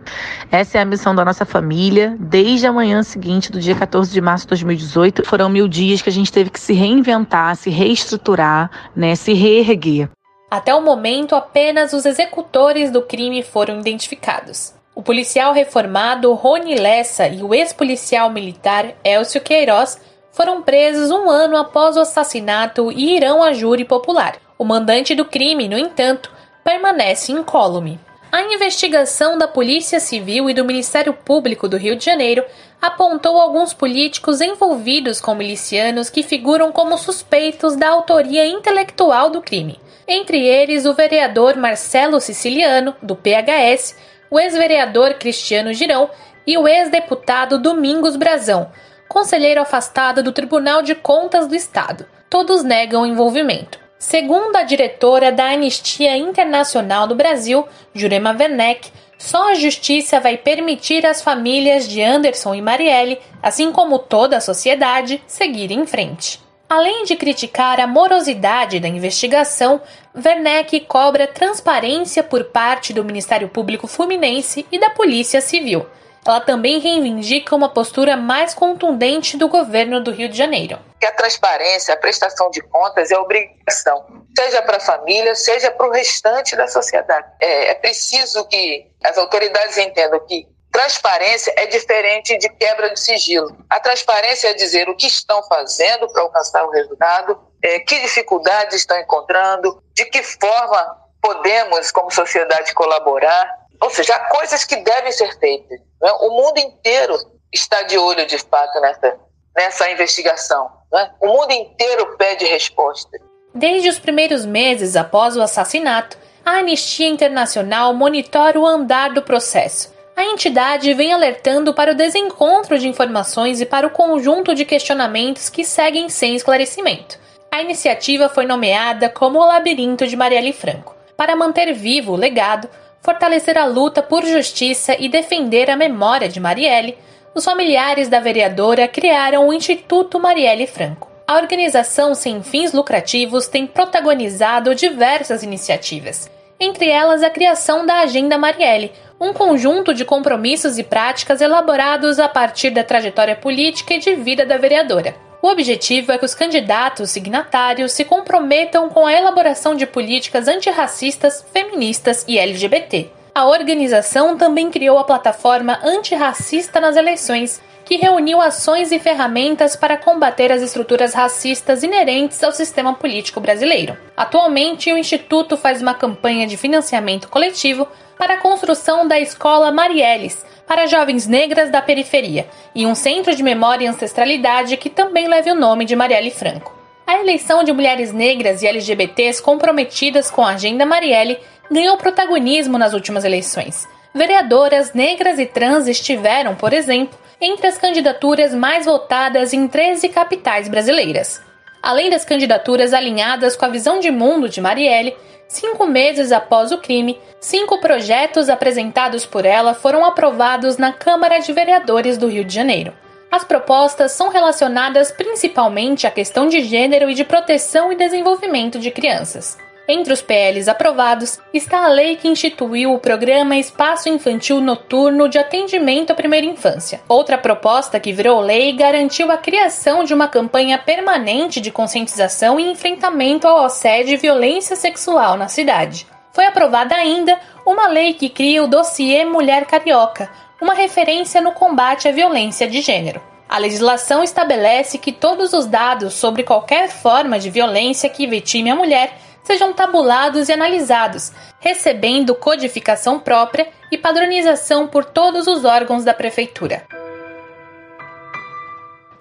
Essa 0.52 0.80
é 0.80 0.82
a 0.82 0.86
missão 0.86 1.14
da 1.14 1.24
nossa 1.24 1.46
família. 1.46 2.18
Desde 2.20 2.66
a 2.66 2.74
manhã 2.74 3.04
seguinte, 3.04 3.52
do 3.52 3.60
dia 3.60 3.76
14 3.76 4.12
de 4.12 4.20
março 4.20 4.46
de 4.46 4.50
2018, 4.50 5.24
foram 5.28 5.48
mil 5.48 5.68
dias 5.68 6.02
que 6.02 6.10
a 6.10 6.12
gente 6.12 6.32
teve 6.32 6.50
que 6.50 6.60
se 6.60 6.74
reinventar, 6.74 7.56
se 7.56 7.70
reestruturar, 7.70 8.72
né, 8.96 9.16
se 9.16 9.34
reerguer. 9.34 10.10
Até 10.50 10.74
o 10.74 10.82
momento, 10.82 11.36
apenas 11.36 11.92
os 11.92 12.06
executores 12.06 12.92
do 12.92 13.02
crime 13.02 13.44
foram 13.44 13.80
identificados. 13.80 14.74
O 14.96 15.04
policial 15.04 15.52
reformado 15.52 16.34
Rony 16.34 16.76
Lessa 16.76 17.28
e 17.28 17.44
o 17.44 17.54
ex-policial 17.54 18.30
militar 18.30 18.94
Elcio 19.04 19.42
Queiroz 19.42 20.00
foram 20.32 20.62
presos 20.62 21.12
um 21.12 21.30
ano 21.30 21.58
após 21.58 21.98
o 21.98 22.02
assassinato 22.02 22.92
e 22.92 23.16
irão 23.16 23.44
à 23.44 23.52
júri 23.52 23.84
popular. 23.84 24.38
O 24.58 24.64
mandante 24.64 25.14
do 25.14 25.26
crime, 25.26 25.68
no 25.68 25.78
entanto, 25.78 26.32
permanece 26.64 27.32
incólume. 27.32 28.00
A 28.36 28.42
investigação 28.54 29.38
da 29.38 29.48
Polícia 29.48 29.98
Civil 29.98 30.50
e 30.50 30.54
do 30.54 30.66
Ministério 30.66 31.14
Público 31.14 31.70
do 31.70 31.78
Rio 31.78 31.96
de 31.96 32.04
Janeiro 32.04 32.44
apontou 32.82 33.40
alguns 33.40 33.74
políticos 33.74 34.42
envolvidos 34.42 35.22
com 35.22 35.34
milicianos 35.34 36.10
que 36.10 36.22
figuram 36.22 36.70
como 36.70 36.98
suspeitos 36.98 37.78
da 37.78 37.88
autoria 37.88 38.46
intelectual 38.46 39.30
do 39.30 39.42
crime. 39.42 39.80
Entre 40.06 40.46
eles, 40.46 40.86
o 40.86 40.94
vereador 40.94 41.56
Marcelo 41.56 42.20
Siciliano, 42.20 42.94
do 43.02 43.16
PHS, 43.16 43.96
o 44.30 44.38
ex-vereador 44.38 45.14
Cristiano 45.14 45.72
Girão 45.72 46.10
e 46.46 46.58
o 46.58 46.68
ex-deputado 46.68 47.58
Domingos 47.58 48.18
Brazão, 48.18 48.70
conselheiro 49.08 49.62
afastado 49.62 50.22
do 50.22 50.34
Tribunal 50.34 50.82
de 50.82 50.94
Contas 50.94 51.48
do 51.48 51.56
Estado. 51.56 52.06
Todos 52.30 52.66
negam 52.66 53.06
envolvimento. 53.06 53.85
Segundo 54.08 54.56
a 54.56 54.62
diretora 54.62 55.32
da 55.32 55.50
Anistia 55.50 56.16
Internacional 56.16 57.08
do 57.08 57.16
Brasil, 57.16 57.68
Jurema 57.92 58.38
Werneck, 58.40 58.92
só 59.18 59.50
a 59.50 59.56
justiça 59.56 60.20
vai 60.20 60.38
permitir 60.38 61.08
às 61.08 61.24
famílias 61.24 61.88
de 61.88 62.04
Anderson 62.04 62.54
e 62.54 62.62
Marielle, 62.62 63.18
assim 63.42 63.72
como 63.72 63.98
toda 63.98 64.38
a 64.38 64.42
sociedade, 64.42 65.24
seguir 65.26 65.72
em 65.72 65.88
frente. 65.88 66.40
Além 66.70 67.04
de 67.06 67.16
criticar 67.16 67.80
a 67.80 67.88
morosidade 67.88 68.80
da 68.80 68.88
investigação, 68.88 69.82
Werneck 70.16 70.82
cobra 70.82 71.26
transparência 71.26 72.22
por 72.22 72.44
parte 72.44 72.94
do 72.94 73.04
Ministério 73.04 73.50
Público 73.50 73.88
Fluminense 73.88 74.68
e 74.72 74.78
da 74.78 74.92
Polícia 74.92 75.42
Civil. 75.42 75.84
Ela 76.26 76.42
também 76.42 76.80
reivindica 76.80 77.56
uma 77.56 77.70
postura 77.70 78.18
mais 78.18 78.54
contundente 78.54 79.38
do 79.38 79.48
governo 79.48 80.02
do 80.02 80.12
Rio 80.12 80.28
de 80.28 80.38
Janeiro. 80.38 80.80
Que 81.00 81.06
a 81.06 81.12
transparência, 81.12 81.94
a 81.94 81.98
prestação 81.98 82.50
de 82.50 82.62
contas 82.62 83.12
é 83.12 83.18
obrigação, 83.18 84.06
seja 84.36 84.62
para 84.64 84.78
a 84.78 84.80
família, 84.80 85.36
seja 85.36 85.70
para 85.70 85.88
o 85.88 85.92
restante 85.92 86.56
da 86.56 86.68
sociedade. 86.68 87.28
É, 87.40 87.72
é 87.72 87.74
preciso 87.76 88.48
que 88.48 88.88
as 89.04 89.18
autoridades 89.18 89.78
entendam 89.78 90.20
que 90.26 90.48
transparência 90.72 91.54
é 91.56 91.68
diferente 91.68 92.38
de 92.38 92.50
quebra 92.50 92.90
de 92.90 93.00
sigilo. 93.00 93.56
A 93.70 93.80
transparência 93.80 94.50
é 94.50 94.54
dizer 94.54 94.90
o 94.90 94.96
que 94.96 95.08
estão 95.08 95.42
fazendo 95.44 96.12
para 96.12 96.24
alcançar 96.24 96.66
o 96.66 96.72
resultado, 96.72 97.40
é, 97.64 97.80
que 97.80 98.00
dificuldades 98.02 98.76
estão 98.76 99.00
encontrando, 99.00 99.82
de 99.94 100.04
que 100.06 100.22
forma 100.22 100.98
podemos, 101.22 101.92
como 101.92 102.12
sociedade, 102.12 102.74
colaborar. 102.74 103.65
Ou 103.82 103.90
seja, 103.90 104.16
há 104.16 104.30
coisas 104.30 104.64
que 104.64 104.78
devem 104.78 105.12
ser 105.12 105.38
feitas. 105.40 105.80
Né? 106.02 106.12
O 106.22 106.30
mundo 106.30 106.58
inteiro 106.58 107.18
está 107.54 107.84
de 107.84 107.98
olho, 107.98 108.26
de 108.26 108.38
fato, 108.38 108.80
nessa, 108.80 109.20
nessa 109.56 109.90
investigação. 109.92 110.70
Né? 110.92 111.12
O 111.22 111.28
mundo 111.28 111.52
inteiro 111.52 112.16
pede 112.18 112.46
resposta. 112.46 113.18
Desde 113.54 113.90
os 113.90 114.00
primeiros 114.00 114.46
meses 114.46 114.96
após 114.96 115.38
o 115.38 115.42
assassinato, 115.42 116.18
a 116.46 116.60
Anistia 116.60 117.08
Internacional 117.08 117.94
monitora 117.94 118.60
o 118.60 118.66
andar 118.66 119.14
do 119.14 119.22
processo. 119.22 119.94
A 120.16 120.24
entidade 120.24 120.94
vem 120.94 121.12
alertando 121.12 121.74
para 121.74 121.92
o 121.92 121.96
desencontro 121.96 122.78
de 122.78 122.88
informações 122.88 123.60
e 123.60 123.66
para 123.66 123.88
o 123.88 123.90
conjunto 123.90 124.56
de 124.56 124.64
questionamentos 124.64 125.50
que 125.50 125.66
seguem 125.66 126.08
sem 126.08 126.36
esclarecimento. 126.36 127.20
A 127.52 127.62
iniciativa 127.62 128.30
foi 128.30 128.46
nomeada 128.46 129.10
como 129.10 129.40
o 129.40 129.46
Labirinto 129.46 130.08
de 130.08 130.16
Marielle 130.16 130.54
Franco, 130.54 130.96
para 131.18 131.36
manter 131.36 131.74
vivo 131.74 132.14
o 132.14 132.18
legado 132.18 132.70
fortalecer 133.06 133.56
a 133.56 133.66
luta 133.66 134.02
por 134.02 134.26
justiça 134.26 134.96
e 135.00 135.08
defender 135.08 135.70
a 135.70 135.76
memória 135.76 136.28
de 136.28 136.40
Marielle, 136.40 136.98
os 137.36 137.46
familiares 137.46 138.10
da 138.10 138.20
vereadora 138.20 138.88
criaram 138.88 139.48
o 139.48 139.54
Instituto 139.54 140.20
Marielle 140.20 140.66
Franco. 140.66 141.12
A 141.28 141.36
organização 141.36 142.16
sem 142.16 142.42
fins 142.42 142.74
lucrativos 142.74 143.48
tem 143.48 143.68
protagonizado 143.68 144.74
diversas 144.74 145.44
iniciativas, 145.44 146.32
entre 146.60 146.90
elas 146.90 147.22
a 147.22 147.30
criação 147.30 147.86
da 147.86 148.00
Agenda 148.00 148.40
Marielle, 148.40 148.92
um 149.22 149.34
conjunto 149.34 149.94
de 149.94 150.04
compromissos 150.04 150.80
e 150.80 150.84
práticas 150.84 151.42
elaborados 151.42 152.20
a 152.20 152.28
partir 152.28 152.72
da 152.72 152.84
trajetória 152.84 153.36
política 153.36 153.94
e 153.94 154.00
de 154.00 154.16
vida 154.16 154.46
da 154.46 154.58
vereadora. 154.58 155.16
O 155.46 155.48
objetivo 155.48 156.12
é 156.12 156.18
que 156.18 156.26
os 156.26 156.34
candidatos 156.34 157.12
signatários 157.12 157.92
se 157.92 158.04
comprometam 158.04 158.90
com 158.90 159.06
a 159.06 159.14
elaboração 159.14 159.76
de 159.76 159.86
políticas 159.86 160.48
antirracistas, 160.48 161.46
feministas 161.54 162.26
e 162.28 162.40
LGBT. 162.40 163.12
A 163.32 163.46
organização 163.46 164.36
também 164.40 164.72
criou 164.72 164.98
a 164.98 165.04
plataforma 165.04 165.80
Antirracista 165.84 166.80
nas 166.80 166.96
Eleições, 166.96 167.62
que 167.86 167.96
reuniu 167.96 168.42
ações 168.42 168.92
e 168.92 168.98
ferramentas 168.98 169.76
para 169.76 169.98
combater 169.98 170.52
as 170.52 170.64
estruturas 170.64 171.14
racistas 171.14 171.84
inerentes 171.84 172.44
ao 172.44 172.52
sistema 172.52 172.96
político 172.96 173.40
brasileiro. 173.40 173.96
Atualmente, 174.18 174.92
o 174.92 174.98
Instituto 174.98 175.56
faz 175.56 175.80
uma 175.80 175.94
campanha 175.94 176.48
de 176.48 176.58
financiamento 176.58 177.30
coletivo 177.30 177.88
para 178.18 178.34
a 178.34 178.42
construção 178.42 179.08
da 179.08 179.20
Escola 179.20 179.72
Marielles 179.72 180.44
para 180.68 180.88
jovens 180.88 181.28
negras 181.28 181.70
da 181.70 181.82
periferia 181.82 182.48
e 182.74 182.86
um 182.86 182.96
centro 182.96 183.36
de 183.36 183.44
memória 183.44 183.86
e 183.86 183.88
ancestralidade 183.88 184.78
que 184.78 184.90
também 184.90 185.28
leva 185.28 185.52
o 185.52 185.56
nome 185.56 185.86
de 185.86 185.96
Marielle 185.96 186.32
Franco. 186.32 186.76
A 187.06 187.20
eleição 187.20 187.64
de 187.64 187.72
mulheres 187.72 188.12
negras 188.12 188.62
e 188.62 188.68
LGBTs 188.68 189.42
comprometidas 189.42 190.32
com 190.32 190.44
a 190.44 190.54
agenda 190.54 190.86
Marielle 190.86 191.40
ganhou 191.70 191.98
protagonismo 191.98 192.78
nas 192.78 192.94
últimas 192.94 193.24
eleições. 193.24 193.88
Vereadoras 194.14 194.94
negras 194.94 195.38
e 195.40 195.46
trans 195.46 195.88
estiveram, 195.88 196.56
por 196.56 196.74
exemplo, 196.74 197.18
entre 197.40 197.68
as 197.68 197.78
candidaturas 197.78 198.54
mais 198.54 198.86
votadas 198.86 199.54
em 199.54 199.68
13 199.68 200.10
capitais 200.10 200.68
brasileiras. 200.68 201.42
Além 201.86 202.10
das 202.10 202.26
candidaturas 202.26 202.94
alinhadas 202.94 203.56
com 203.56 203.64
a 203.64 203.70
visão 203.70 204.00
de 204.00 204.10
mundo 204.10 204.50
de 204.50 204.60
Marielle, 204.60 205.16
cinco 205.48 205.86
meses 205.86 206.32
após 206.32 206.72
o 206.72 206.80
crime, 206.80 207.22
cinco 207.40 207.80
projetos 207.80 208.50
apresentados 208.50 209.24
por 209.24 209.46
ela 209.46 209.76
foram 209.76 210.04
aprovados 210.04 210.78
na 210.78 210.92
Câmara 210.92 211.38
de 211.38 211.54
Vereadores 211.54 212.18
do 212.18 212.26
Rio 212.26 212.44
de 212.44 212.56
Janeiro. 212.56 212.92
As 213.32 213.44
propostas 213.44 214.14
são 214.14 214.30
relacionadas 214.30 215.12
principalmente 215.12 216.08
à 216.08 216.10
questão 216.10 216.48
de 216.48 216.64
gênero 216.64 217.08
e 217.08 217.14
de 217.14 217.24
proteção 217.24 217.92
e 217.92 217.96
desenvolvimento 217.96 218.80
de 218.80 218.90
crianças. 218.90 219.56
Entre 219.88 220.12
os 220.12 220.20
PLs 220.20 220.68
aprovados 220.68 221.40
está 221.54 221.86
a 221.86 221.88
lei 221.88 222.16
que 222.16 222.28
instituiu 222.28 222.92
o 222.92 223.00
programa 223.00 223.56
Espaço 223.56 224.10
Infantil 224.10 224.60
Noturno 224.60 225.30
de 225.30 225.38
Atendimento 225.38 226.10
à 226.12 226.16
Primeira 226.16 226.48
Infância. 226.48 227.02
Outra 227.08 227.38
proposta 227.38 228.00
que 228.00 228.12
virou 228.12 228.42
lei 228.42 228.74
garantiu 228.74 229.32
a 229.32 229.38
criação 229.38 230.04
de 230.04 230.12
uma 230.12 230.28
campanha 230.28 230.80
permanente 230.80 231.62
de 231.62 231.70
conscientização 231.70 232.60
e 232.60 232.72
enfrentamento 232.72 233.48
ao 233.48 233.64
assédio 233.64 234.16
e 234.16 234.18
violência 234.18 234.76
sexual 234.76 235.38
na 235.38 235.48
cidade. 235.48 236.08
Foi 236.34 236.48
aprovada 236.48 236.96
ainda 236.96 237.40
uma 237.64 237.88
lei 237.88 238.16
que 238.16 238.28
cria 238.28 238.64
o 238.64 238.68
dossiê 238.68 239.24
Mulher 239.24 239.66
Carioca, 239.66 240.32
uma 240.60 240.74
referência 240.74 241.40
no 241.40 241.52
combate 241.52 242.08
à 242.08 242.12
violência 242.12 242.68
de 242.68 242.82
gênero. 242.82 243.22
A 243.48 243.60
legislação 243.60 244.24
estabelece 244.24 244.98
que 244.98 245.12
todos 245.12 245.54
os 245.54 245.68
dados 245.68 246.16
sobre 246.16 246.42
qualquer 246.42 246.90
forma 246.90 247.38
de 247.38 247.52
violência 247.52 248.10
que 248.10 248.26
vitime 248.26 248.72
a 248.72 248.76
mulher 248.76 249.14
sejam 249.46 249.72
tabulados 249.72 250.50
e 250.50 250.54
analisados, 250.54 251.32
recebendo 251.60 252.36
codificação 252.36 253.20
própria 253.20 253.70
e 253.92 253.98
padronização 253.98 254.88
por 254.88 255.06
todos 255.06 255.48
os 255.48 255.64
órgãos 255.64 256.04
da 256.04 256.14
Prefeitura. 256.14 256.84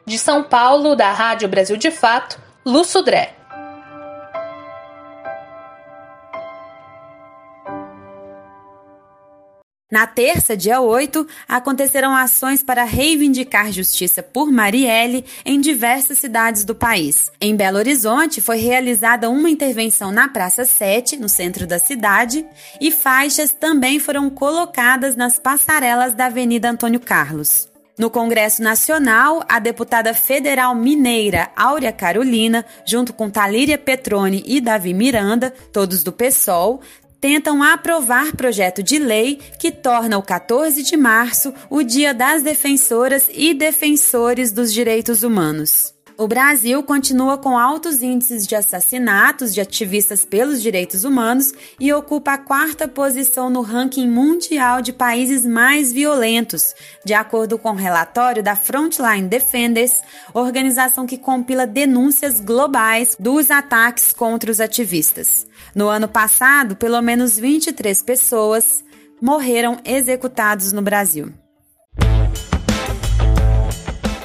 De 0.04 0.18
São 0.18 0.42
Paulo, 0.42 0.96
da 0.96 1.12
Rádio 1.12 1.48
Brasil 1.48 1.76
de 1.76 1.90
Fato, 1.90 2.38
Lu 2.64 2.84
Sudré. 2.84 3.34
Na 9.94 10.08
terça, 10.08 10.56
dia 10.56 10.80
8, 10.80 11.24
acontecerão 11.46 12.16
ações 12.16 12.64
para 12.64 12.82
reivindicar 12.82 13.70
justiça 13.70 14.24
por 14.24 14.50
Marielle 14.50 15.24
em 15.44 15.60
diversas 15.60 16.18
cidades 16.18 16.64
do 16.64 16.74
país. 16.74 17.30
Em 17.40 17.54
Belo 17.54 17.78
Horizonte, 17.78 18.40
foi 18.40 18.56
realizada 18.56 19.30
uma 19.30 19.48
intervenção 19.48 20.10
na 20.10 20.26
Praça 20.26 20.64
7, 20.64 21.16
no 21.16 21.28
centro 21.28 21.64
da 21.64 21.78
cidade, 21.78 22.44
e 22.80 22.90
faixas 22.90 23.52
também 23.52 24.00
foram 24.00 24.28
colocadas 24.28 25.14
nas 25.14 25.38
passarelas 25.38 26.12
da 26.12 26.26
Avenida 26.26 26.68
Antônio 26.68 26.98
Carlos. 26.98 27.72
No 27.96 28.10
Congresso 28.10 28.60
Nacional, 28.60 29.44
a 29.48 29.60
deputada 29.60 30.12
federal 30.12 30.74
mineira 30.74 31.52
Áurea 31.54 31.92
Carolina, 31.92 32.66
junto 32.84 33.12
com 33.12 33.30
Talíria 33.30 33.78
Petrone 33.78 34.42
e 34.44 34.60
Davi 34.60 34.92
Miranda, 34.92 35.54
todos 35.72 36.02
do 36.02 36.10
PSOL, 36.10 36.80
tentam 37.24 37.62
aprovar 37.62 38.36
projeto 38.36 38.82
de 38.82 38.98
lei 38.98 39.40
que 39.58 39.72
torna 39.72 40.18
o 40.18 40.22
14 40.22 40.82
de 40.82 40.94
março 40.94 41.54
o 41.70 41.82
Dia 41.82 42.12
das 42.12 42.42
Defensoras 42.42 43.30
e 43.32 43.54
Defensores 43.54 44.52
dos 44.52 44.70
Direitos 44.70 45.22
Humanos. 45.22 45.93
O 46.16 46.28
Brasil 46.28 46.80
continua 46.84 47.36
com 47.36 47.58
altos 47.58 48.00
índices 48.00 48.46
de 48.46 48.54
assassinatos 48.54 49.52
de 49.52 49.60
ativistas 49.60 50.24
pelos 50.24 50.62
direitos 50.62 51.02
humanos 51.02 51.52
e 51.80 51.92
ocupa 51.92 52.34
a 52.34 52.38
quarta 52.38 52.86
posição 52.86 53.50
no 53.50 53.62
ranking 53.62 54.08
mundial 54.08 54.80
de 54.80 54.92
países 54.92 55.44
mais 55.44 55.92
violentos, 55.92 56.72
de 57.04 57.12
acordo 57.14 57.58
com 57.58 57.70
o 57.70 57.76
relatório 57.76 58.44
da 58.44 58.54
Frontline 58.54 59.26
Defenders, 59.26 60.02
organização 60.32 61.04
que 61.04 61.18
compila 61.18 61.66
denúncias 61.66 62.38
globais 62.38 63.16
dos 63.18 63.50
ataques 63.50 64.12
contra 64.12 64.52
os 64.52 64.60
ativistas. 64.60 65.48
No 65.74 65.88
ano 65.88 66.06
passado, 66.06 66.76
pelo 66.76 67.02
menos 67.02 67.36
23 67.36 68.00
pessoas 68.02 68.84
morreram 69.20 69.80
executados 69.84 70.72
no 70.72 70.80
Brasil. 70.80 71.32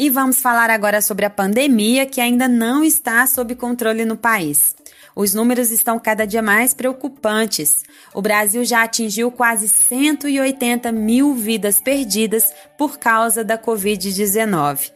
E 0.00 0.08
vamos 0.08 0.40
falar 0.40 0.70
agora 0.70 1.02
sobre 1.02 1.26
a 1.26 1.30
pandemia 1.30 2.06
que 2.06 2.22
ainda 2.22 2.48
não 2.48 2.82
está 2.82 3.26
sob 3.26 3.54
controle 3.54 4.06
no 4.06 4.16
país. 4.16 4.74
Os 5.14 5.34
números 5.34 5.70
estão 5.70 5.98
cada 5.98 6.26
dia 6.26 6.40
mais 6.40 6.72
preocupantes. 6.72 7.82
O 8.14 8.22
Brasil 8.22 8.64
já 8.64 8.82
atingiu 8.82 9.30
quase 9.30 9.68
180 9.68 10.90
mil 10.90 11.34
vidas 11.34 11.82
perdidas 11.82 12.50
por 12.78 12.98
causa 12.98 13.44
da 13.44 13.58
Covid-19. 13.58 14.90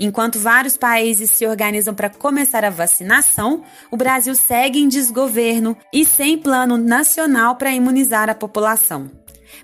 Enquanto 0.00 0.40
vários 0.40 0.76
países 0.76 1.30
se 1.30 1.46
organizam 1.46 1.94
para 1.94 2.10
começar 2.10 2.64
a 2.64 2.70
vacinação, 2.70 3.62
o 3.88 3.96
Brasil 3.96 4.34
segue 4.34 4.80
em 4.80 4.88
desgoverno 4.88 5.76
e 5.92 6.04
sem 6.04 6.36
plano 6.36 6.76
nacional 6.76 7.54
para 7.54 7.70
imunizar 7.70 8.28
a 8.28 8.34
população. 8.34 9.12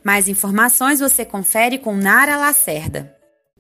Mais 0.04 0.28
informações 0.28 1.00
você 1.00 1.24
confere 1.24 1.76
com 1.76 1.96
Nara 1.96 2.36
Lacerda. 2.36 3.15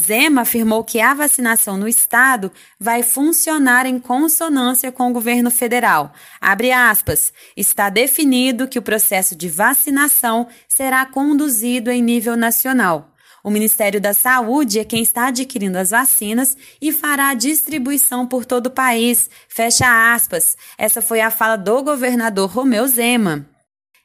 Zema 0.00 0.42
afirmou 0.42 0.82
que 0.82 1.00
a 1.00 1.12
vacinação 1.12 1.76
no 1.76 1.86
estado 1.86 2.50
vai 2.78 3.02
funcionar 3.02 3.84
em 3.86 3.98
consonância 3.98 4.90
com 4.90 5.10
o 5.10 5.12
governo 5.12 5.50
federal. 5.50 6.12
Abre 6.40 6.72
aspas. 6.72 7.32
Está 7.56 7.90
definido 7.90 8.66
que 8.66 8.78
o 8.78 8.82
processo 8.82 9.36
de 9.36 9.48
vacinação 9.48 10.48
será 10.66 11.04
conduzido 11.04 11.90
em 11.90 12.02
nível 12.02 12.36
nacional. 12.36 13.12
O 13.44 13.50
Ministério 13.50 14.00
da 14.00 14.14
Saúde 14.14 14.78
é 14.78 14.84
quem 14.84 15.02
está 15.02 15.26
adquirindo 15.26 15.76
as 15.76 15.90
vacinas 15.90 16.56
e 16.80 16.92
fará 16.92 17.28
a 17.30 17.34
distribuição 17.34 18.26
por 18.26 18.44
todo 18.44 18.66
o 18.66 18.70
país. 18.70 19.28
Fecha 19.48 20.14
aspas. 20.14 20.56
Essa 20.78 21.02
foi 21.02 21.20
a 21.20 21.30
fala 21.30 21.56
do 21.56 21.82
governador 21.82 22.48
Romeu 22.48 22.86
Zema. 22.86 23.51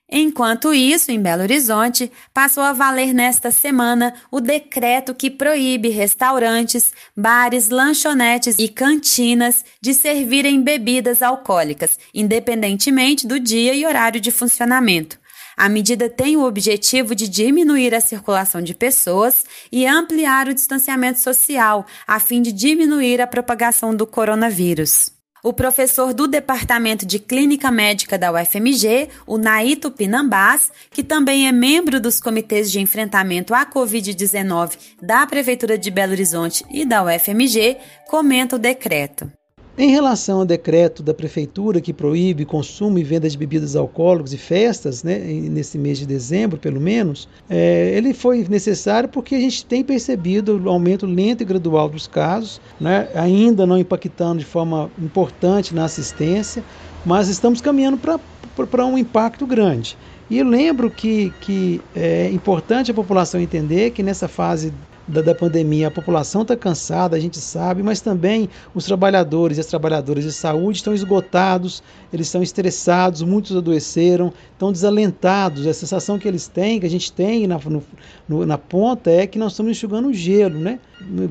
Enquanto 0.10 0.74
isso, 0.74 1.12
em 1.12 1.22
Belo 1.22 1.42
Horizonte, 1.42 2.10
passou 2.34 2.64
a 2.64 2.72
valer 2.72 3.14
nesta 3.14 3.52
semana 3.52 4.14
o 4.32 4.40
decreto 4.40 5.14
que 5.14 5.30
proíbe 5.30 5.90
restaurantes, 5.90 6.94
bares, 7.16 7.68
lanchonetes 7.68 8.56
e 8.58 8.70
cantinas 8.70 9.66
de 9.82 9.94
servirem 9.94 10.62
bebidas 10.62 11.22
alcoólicas, 11.22 12.00
independentemente 12.14 13.27
do 13.27 13.38
dia 13.38 13.74
e 13.74 13.86
horário 13.86 14.22
de 14.22 14.31
funcionamento. 14.31 15.20
A 15.58 15.68
medida 15.68 16.08
tem 16.08 16.38
o 16.38 16.46
objetivo 16.46 17.14
de 17.14 17.27
diminuir 17.27 17.94
a 17.94 18.00
circulação 18.00 18.62
de 18.62 18.74
pessoas 18.74 19.44
e 19.70 19.86
ampliar 19.86 20.48
o 20.48 20.53
distanciamento 20.53 21.20
social, 21.20 21.86
a 22.05 22.18
fim 22.20 22.42
de 22.42 22.53
diminuir 22.53 23.20
a 23.20 23.27
propagação 23.27 23.94
do 23.94 24.08
coronavírus. 24.08 25.17
O 25.44 25.54
professor 25.54 26.14
do 26.14 26.28
Departamento 26.28 27.06
de 27.06 27.20
Clínica 27.20 27.70
Médica 27.70 28.18
da 28.18 28.32
UFMG, 28.32 29.10
o 29.26 29.38
Naito 29.38 29.92
Pinambás, 29.92 30.72
que 30.90 31.04
também 31.04 31.48
é 31.48 31.52
membro 31.52 32.00
dos 32.00 32.20
comitês 32.20 32.72
de 32.72 32.80
enfrentamento 32.80 33.54
à 33.54 33.66
Covid-19 33.66 34.78
da 35.02 35.26
Prefeitura 35.28 35.78
de 35.78 35.92
Belo 35.92 36.14
Horizonte 36.14 36.66
e 36.72 36.84
da 36.84 37.04
UFMG, 37.04 37.78
comenta 38.08 38.56
o 38.56 38.60
decreto. 38.60 39.32
Em 39.79 39.92
relação 39.92 40.40
ao 40.40 40.46
decreto 40.46 41.03
da 41.03 41.13
prefeitura 41.13 41.79
que 41.79 41.94
proíbe 41.94 42.46
consumo 42.46 42.98
e 42.98 43.03
venda 43.03 43.29
de 43.29 43.37
bebidas 43.37 43.75
alcoólicas 43.75 44.33
e 44.33 44.37
festas, 44.37 45.03
né, 45.03 45.20
nesse 45.20 45.77
mês 45.77 46.00
de 46.00 46.07
dezembro, 46.07 46.57
pelo 46.57 46.81
menos, 46.81 47.29
é, 47.48 47.94
ele 47.96 48.11
foi 48.11 48.44
necessário 48.50 49.07
porque 49.07 49.35
a 49.35 49.40
gente 49.40 49.63
tem 49.63 49.83
percebido 49.83 50.59
o 50.59 50.68
aumento 50.68 51.05
lento 51.05 51.42
e 51.42 51.46
gradual 51.46 51.87
dos 51.90 52.07
casos, 52.07 52.59
né, 52.81 53.07
ainda 53.13 53.68
não 53.68 53.77
impactando 53.77 54.40
de 54.40 54.46
forma 54.46 54.90
importante 55.00 55.75
na 55.75 55.85
assistência, 55.85 56.63
mas 57.05 57.27
estamos 57.27 57.61
caminhando 57.61 58.00
para 58.00 58.83
um 58.83 58.98
impacto 58.98 59.46
grande. 59.46 59.96
E 60.27 60.40
eu 60.40 60.46
lembro 60.46 60.90
que, 60.90 61.31
que 61.40 61.79
é 61.96 62.31
importante 62.31 62.90
a 62.90 62.96
população 62.96 63.40
entender 63.40 63.92
que 63.92 64.01
nessa 64.01 64.27
fase 64.27 64.74
da, 65.07 65.22
da 65.22 65.33
pandemia. 65.33 65.87
A 65.87 65.91
população 65.91 66.41
está 66.41 66.55
cansada, 66.55 67.15
a 67.15 67.20
gente 67.20 67.39
sabe, 67.39 67.81
mas 67.81 68.01
também 68.01 68.50
os 68.75 68.85
trabalhadores 68.85 69.57
e 69.57 69.61
as 69.61 69.67
trabalhadoras 69.67 70.24
de 70.24 70.31
saúde 70.31 70.79
estão 70.79 70.93
esgotados, 70.93 71.81
eles 72.11 72.27
estão 72.27 72.43
estressados, 72.43 73.22
muitos 73.22 73.55
adoeceram, 73.55 74.33
estão 74.51 74.72
desalentados. 74.72 75.65
A 75.65 75.74
sensação 75.74 76.20
que 76.20 76.27
eles 76.27 76.48
têm, 76.48 76.79
que 76.79 76.85
a 76.85 76.89
gente 76.89 77.11
tem 77.11 77.48
na, 77.48 77.59
no, 78.27 78.46
na 78.46 78.57
ponta, 78.57 79.09
é 79.09 79.25
que 79.25 79.39
nós 79.39 79.53
estamos 79.53 79.72
enxugando 79.72 80.13
gelo, 80.13 80.59
né? 80.59 80.79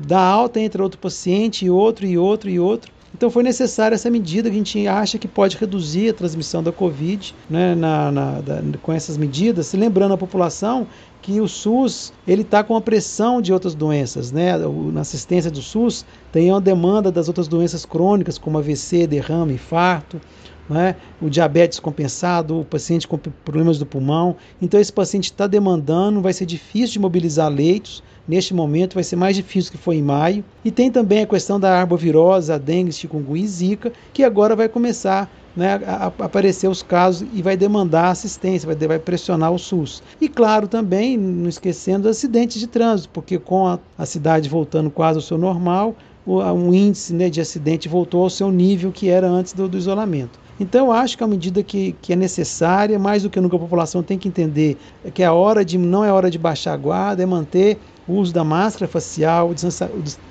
Da 0.07 0.19
alta 0.19 0.59
entre 0.59 0.81
outro 0.81 0.99
paciente 0.99 1.65
e 1.65 1.69
outro 1.69 2.05
e 2.05 2.17
outro 2.17 2.49
e 2.49 2.59
outro. 2.59 2.96
Então 3.17 3.31
foi 3.31 3.41
necessária 3.41 3.95
essa 3.95 4.11
medida 4.11 4.47
que 4.47 4.55
a 4.55 4.59
gente 4.59 4.87
acha 4.87 5.17
que 5.17 5.27
pode 5.27 5.57
reduzir 5.57 6.11
a 6.11 6.13
transmissão 6.13 6.61
da 6.61 6.71
Covid 6.71 7.33
né, 7.49 7.73
na, 7.73 8.11
na, 8.11 8.41
da, 8.41 8.61
com 8.83 8.93
essas 8.93 9.17
medidas, 9.17 9.73
lembrando 9.73 10.13
a 10.13 10.17
população 10.17 10.85
que 11.19 11.41
o 11.41 11.47
SUS 11.47 12.13
ele 12.27 12.43
está 12.43 12.63
com 12.63 12.75
a 12.75 12.81
pressão 12.81 13.41
de 13.41 13.51
outras 13.51 13.73
doenças, 13.73 14.31
né? 14.31 14.55
Na 14.93 15.01
assistência 15.01 15.49
do 15.49 15.63
SUS 15.63 16.05
tem 16.31 16.51
uma 16.51 16.61
demanda 16.61 17.11
das 17.11 17.27
outras 17.27 17.47
doenças 17.47 17.85
crônicas 17.85 18.37
como 18.37 18.59
AVC, 18.59 19.07
derrame, 19.07 19.55
infarto, 19.55 20.21
né? 20.69 20.95
o 21.21 21.29
diabetes 21.29 21.79
compensado, 21.79 22.59
o 22.59 22.65
paciente 22.65 23.07
com 23.07 23.17
problemas 23.17 23.79
do 23.79 23.85
pulmão. 23.85 24.35
Então 24.61 24.79
esse 24.79 24.93
paciente 24.93 25.25
está 25.25 25.47
demandando, 25.47 26.21
vai 26.21 26.33
ser 26.33 26.45
difícil 26.45 26.93
de 26.93 26.99
mobilizar 26.99 27.49
leitos. 27.49 28.03
Neste 28.27 28.53
momento 28.53 28.95
vai 28.95 29.03
ser 29.03 29.15
mais 29.15 29.35
difícil 29.35 29.71
que 29.71 29.77
foi 29.77 29.95
em 29.95 30.01
maio. 30.01 30.43
E 30.65 30.69
tem 30.69 30.91
também 30.91 31.21
a 31.21 31.27
questão 31.27 31.59
da 31.59 31.79
arbovirose, 31.79 32.51
a 32.51 32.57
dengue, 32.57 32.91
chikungunya 32.91 33.45
e 33.45 33.47
zika, 33.47 33.93
que 34.11 34.23
agora 34.23 34.55
vai 34.55 34.67
começar 34.67 35.29
né, 35.55 35.81
a, 35.87 36.07
aparecer 36.07 36.67
os 36.67 36.83
casos 36.83 37.27
e 37.33 37.41
vai 37.41 37.57
demandar 37.57 38.09
assistência, 38.09 38.67
vai, 38.67 38.87
vai 38.87 38.99
pressionar 38.99 39.51
o 39.51 39.57
SUS. 39.57 40.03
E 40.21 40.29
claro, 40.29 40.67
também, 40.67 41.17
não 41.17 41.49
esquecendo 41.49 42.07
acidentes 42.09 42.59
de 42.59 42.67
trânsito, 42.67 43.09
porque 43.13 43.39
com 43.39 43.65
a, 43.65 43.79
a 43.97 44.05
cidade 44.05 44.49
voltando 44.49 44.91
quase 44.91 45.17
ao 45.17 45.23
seu 45.23 45.37
normal, 45.37 45.95
o, 46.25 46.41
um 46.41 46.73
índice 46.73 47.13
né, 47.13 47.29
de 47.29 47.41
acidente 47.41 47.87
voltou 47.87 48.23
ao 48.23 48.29
seu 48.29 48.51
nível 48.51 48.91
que 48.91 49.09
era 49.09 49.27
antes 49.27 49.53
do, 49.53 49.67
do 49.67 49.77
isolamento. 49.77 50.37
Então, 50.59 50.87
eu 50.87 50.91
acho 50.91 51.15
que 51.15 51.23
é 51.23 51.25
uma 51.25 51.31
medida 51.31 51.61
que, 51.61 51.95
que 52.01 52.13
é 52.13 52.15
necessária, 52.15 52.97
mais 52.97 53.23
do 53.23 53.29
que 53.29 53.39
nunca 53.39 53.55
a 53.55 53.59
população 53.59 54.01
tem 54.01 54.17
que 54.17 54.27
entender 54.27 54.75
que 55.13 55.21
é 55.21 55.29
hora 55.29 55.63
de, 55.63 55.77
não 55.77 56.03
é 56.03 56.11
hora 56.11 56.31
de 56.31 56.37
baixar 56.37 56.73
a 56.73 56.77
guarda, 56.77 57.21
é 57.21 57.25
manter 57.25 57.77
o 58.07 58.13
uso 58.13 58.33
da 58.33 58.43
máscara 58.43 58.87
facial, 58.87 59.49
o 59.49 59.53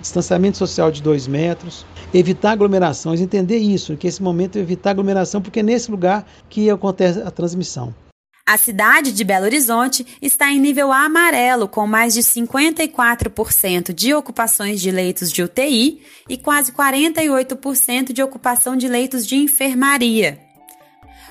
distanciamento 0.00 0.56
social 0.56 0.90
de 0.90 1.02
dois 1.02 1.26
metros, 1.26 1.84
evitar 2.12 2.52
aglomerações, 2.52 3.20
entender 3.20 3.58
isso, 3.58 3.96
que 3.96 4.06
esse 4.06 4.22
momento 4.22 4.56
é 4.56 4.60
evitar 4.60 4.90
aglomeração, 4.90 5.42
porque 5.42 5.60
é 5.60 5.62
nesse 5.62 5.90
lugar 5.90 6.26
que 6.48 6.70
acontece 6.70 7.20
a 7.20 7.30
transmissão. 7.30 7.94
A 8.48 8.56
cidade 8.56 9.10
de 9.10 9.24
Belo 9.24 9.44
Horizonte 9.44 10.06
está 10.22 10.52
em 10.52 10.60
nível 10.60 10.92
amarelo, 10.92 11.66
com 11.66 11.84
mais 11.84 12.14
de 12.14 12.20
54% 12.20 13.92
de 13.92 14.14
ocupações 14.14 14.80
de 14.80 14.88
leitos 14.92 15.32
de 15.32 15.42
UTI 15.42 16.00
e 16.28 16.36
quase 16.36 16.70
48% 16.70 18.12
de 18.12 18.22
ocupação 18.22 18.76
de 18.76 18.86
leitos 18.86 19.26
de 19.26 19.34
enfermaria. 19.34 20.38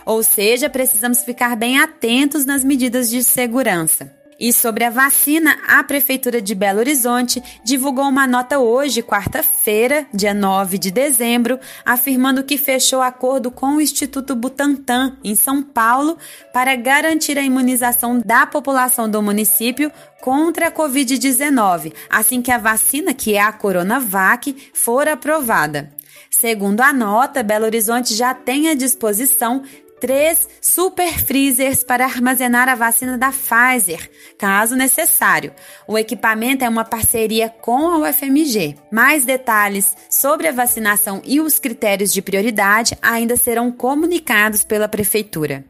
Ou 0.06 0.22
seja, 0.22 0.70
precisamos 0.70 1.24
ficar 1.24 1.56
bem 1.56 1.80
atentos 1.80 2.46
nas 2.46 2.66
medidas 2.66 3.10
de 3.10 3.24
segurança. 3.24 4.15
E 4.38 4.52
sobre 4.52 4.84
a 4.84 4.90
vacina, 4.90 5.58
a 5.66 5.82
Prefeitura 5.82 6.42
de 6.42 6.54
Belo 6.54 6.80
Horizonte 6.80 7.42
divulgou 7.64 8.04
uma 8.04 8.28
nota 8.28 8.60
hoje, 8.60 9.02
quarta-feira, 9.02 10.06
dia 10.14 10.34
9 10.34 10.78
de 10.78 10.92
dezembro, 10.92 11.58
afirmando 11.86 12.44
que 12.44 12.58
fechou 12.58 13.02
acordo 13.02 13.50
com 13.50 13.78
o 13.78 13.82
Instituto 13.82 14.36
Butantan, 14.36 15.18
em 15.24 15.36
São 15.36 15.64
Paulo, 15.64 16.18
para 16.52 16.76
garantir 16.76 17.38
a 17.38 17.44
imunização 17.44 18.20
da 18.20 18.46
população 18.46 19.10
do 19.10 19.22
município 19.22 19.90
contra 20.20 20.68
a 20.68 20.72
Covid-19, 20.72 21.94
assim 22.10 22.42
que 22.42 22.52
a 22.52 22.58
vacina, 22.58 23.14
que 23.14 23.36
é 23.36 23.42
a 23.42 23.54
Coronavac, 23.54 24.54
for 24.74 25.08
aprovada. 25.08 25.94
Segundo 26.30 26.82
a 26.82 26.92
nota, 26.92 27.42
Belo 27.42 27.64
Horizonte 27.64 28.14
já 28.14 28.34
tem 28.34 28.70
à 28.70 28.74
disposição 28.74 29.64
três 30.00 30.48
super 30.62 31.12
freezers 31.20 31.84
para 31.84 32.06
armazenar 32.06 32.70
a 32.70 32.76
vacina 32.76 33.18
da 33.18 33.32
Pfizer, 33.32 34.10
caso 34.38 34.76
necessário. 34.76 35.54
O 35.88 35.98
equipamento 35.98 36.64
é 36.64 36.70
uma 36.70 36.86
parceria 36.86 37.50
com 37.50 37.88
a 37.88 37.98
UFMG. 37.98 38.76
Mais 38.92 39.26
detalhes 39.26 39.96
sobre 40.10 40.48
a 40.48 40.52
vacinação 40.52 41.22
e 41.26 41.40
os 41.40 41.60
critérios 41.60 42.14
de 42.14 42.22
prioridade 42.22 42.98
ainda 43.02 43.36
serão 43.36 43.72
comunicados 43.72 44.64
pela 44.64 44.88
Prefeitura. 44.88 45.66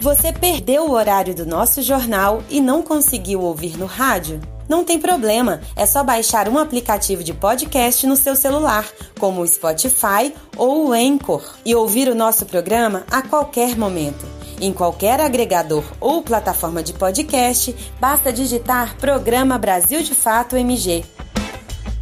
Você 0.00 0.32
perdeu 0.32 0.84
o 0.84 0.92
horário 0.92 1.34
do 1.34 1.46
nosso 1.46 1.80
jornal 1.80 2.42
e 2.50 2.60
não 2.60 2.82
conseguiu 2.82 3.40
ouvir 3.40 3.78
no 3.78 3.86
rádio? 3.86 4.38
Não 4.68 4.84
tem 4.84 4.98
problema, 4.98 5.60
é 5.76 5.84
só 5.84 6.02
baixar 6.02 6.48
um 6.48 6.58
aplicativo 6.58 7.22
de 7.22 7.34
podcast 7.34 8.06
no 8.06 8.16
seu 8.16 8.34
celular, 8.34 8.88
como 9.18 9.42
o 9.42 9.46
Spotify 9.46 10.34
ou 10.56 10.88
o 10.88 10.92
Anchor, 10.92 11.42
e 11.64 11.74
ouvir 11.74 12.08
o 12.08 12.14
nosso 12.14 12.46
programa 12.46 13.04
a 13.10 13.22
qualquer 13.22 13.76
momento. 13.76 14.26
Em 14.60 14.72
qualquer 14.72 15.20
agregador 15.20 15.84
ou 16.00 16.22
plataforma 16.22 16.82
de 16.82 16.92
podcast, 16.92 17.74
basta 18.00 18.32
digitar 18.32 18.96
Programa 18.96 19.58
Brasil 19.58 20.02
de 20.02 20.14
Fato 20.14 20.56
MG. 20.56 21.04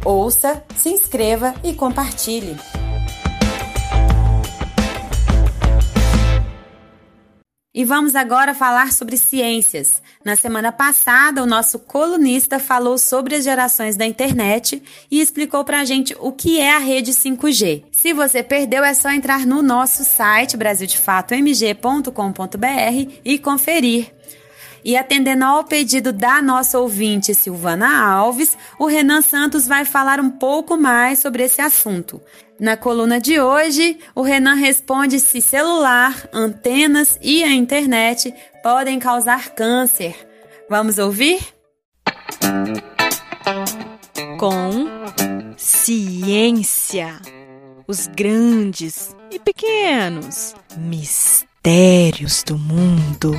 Ouça, 0.05 0.63
se 0.77 0.89
inscreva 0.89 1.53
e 1.63 1.73
compartilhe. 1.73 2.57
E 7.75 7.83
vamos 7.83 8.15
agora 8.15 8.53
falar 8.53 8.93
sobre 8.93 9.17
ciências. 9.17 9.99
Na 10.23 10.35
semana 10.35 10.71
passada, 10.71 11.41
o 11.41 11.47
nosso 11.47 11.79
colunista 11.79 12.59
falou 12.59 12.99
sobre 12.99 13.33
as 13.33 13.43
gerações 13.43 13.95
da 13.95 14.05
internet 14.05 14.83
e 15.09 15.19
explicou 15.19 15.65
para 15.65 15.79
a 15.79 15.85
gente 15.85 16.15
o 16.19 16.31
que 16.31 16.59
é 16.59 16.75
a 16.75 16.77
rede 16.77 17.11
5G. 17.11 17.85
Se 17.91 18.13
você 18.13 18.43
perdeu, 18.43 18.83
é 18.83 18.93
só 18.93 19.09
entrar 19.09 19.47
no 19.47 19.63
nosso 19.63 20.03
site 20.03 20.55
brasildefatomg.com.br 20.55 23.11
e 23.25 23.39
conferir. 23.39 24.13
E 24.85 24.95
atendendo 24.95 25.45
ao 25.45 25.63
pedido 25.63 26.13
da 26.13 26.43
nossa 26.43 26.77
ouvinte 26.77 27.33
Silvana 27.33 28.05
Alves, 28.05 28.55
o 28.77 28.85
Renan 28.85 29.23
Santos 29.23 29.65
vai 29.65 29.83
falar 29.83 30.19
um 30.19 30.29
pouco 30.29 30.77
mais 30.77 31.17
sobre 31.17 31.43
esse 31.43 31.59
assunto. 31.59 32.21
Na 32.63 32.77
coluna 32.77 33.19
de 33.19 33.41
hoje, 33.41 33.99
o 34.15 34.21
Renan 34.21 34.53
responde 34.53 35.19
se 35.19 35.41
celular, 35.41 36.29
antenas 36.31 37.19
e 37.21 37.43
a 37.43 37.53
internet 37.53 38.33
podem 38.63 38.99
causar 38.99 39.49
câncer. 39.49 40.15
Vamos 40.69 40.97
ouvir? 40.97 41.41
Com 44.39 44.87
ciência, 45.57 47.19
os 47.85 48.07
grandes 48.07 49.13
e 49.29 49.37
pequenos 49.37 50.55
mistérios 50.77 52.43
do 52.43 52.57
mundo. 52.57 53.33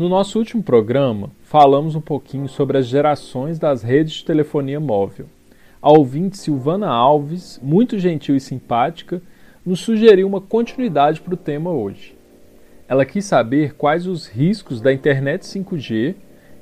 No 0.00 0.08
nosso 0.08 0.38
último 0.38 0.62
programa, 0.62 1.30
falamos 1.42 1.94
um 1.94 2.00
pouquinho 2.00 2.48
sobre 2.48 2.78
as 2.78 2.86
gerações 2.86 3.58
das 3.58 3.82
redes 3.82 4.14
de 4.14 4.24
telefonia 4.24 4.80
móvel. 4.80 5.26
A 5.82 5.90
ouvinte 5.90 6.38
Silvana 6.38 6.88
Alves, 6.88 7.60
muito 7.62 7.98
gentil 7.98 8.34
e 8.34 8.40
simpática, 8.40 9.20
nos 9.62 9.80
sugeriu 9.80 10.26
uma 10.26 10.40
continuidade 10.40 11.20
para 11.20 11.34
o 11.34 11.36
tema 11.36 11.70
hoje. 11.70 12.16
Ela 12.88 13.04
quis 13.04 13.26
saber 13.26 13.74
quais 13.74 14.06
os 14.06 14.26
riscos 14.26 14.80
da 14.80 14.90
internet 14.90 15.42
5G 15.42 16.14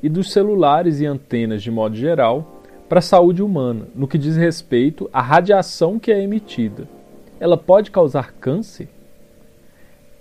e 0.03 0.09
dos 0.09 0.33
celulares 0.33 1.01
e 1.01 1.07
antenas 1.07 1.63
de 1.63 1.71
modo 1.71 1.95
geral 1.95 2.61
para 2.89 2.99
a 2.99 3.01
saúde 3.01 3.41
humana, 3.41 3.87
no 3.95 4.09
que 4.09 4.19
diz 4.19 4.37
respeito 4.37 5.09
à 5.13 5.23
radiação 5.23 5.97
que 5.97 6.11
é 6.11 6.21
emitida. 6.21 6.89
Ela 7.39 7.57
pode 7.57 7.93
causar 7.93 8.33
câncer? 8.33 8.89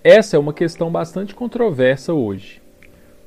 Essa 0.04 0.36
é 0.36 0.40
uma 0.40 0.54
questão 0.54 0.92
bastante 0.92 1.34
controversa 1.34 2.14
hoje. 2.14 2.67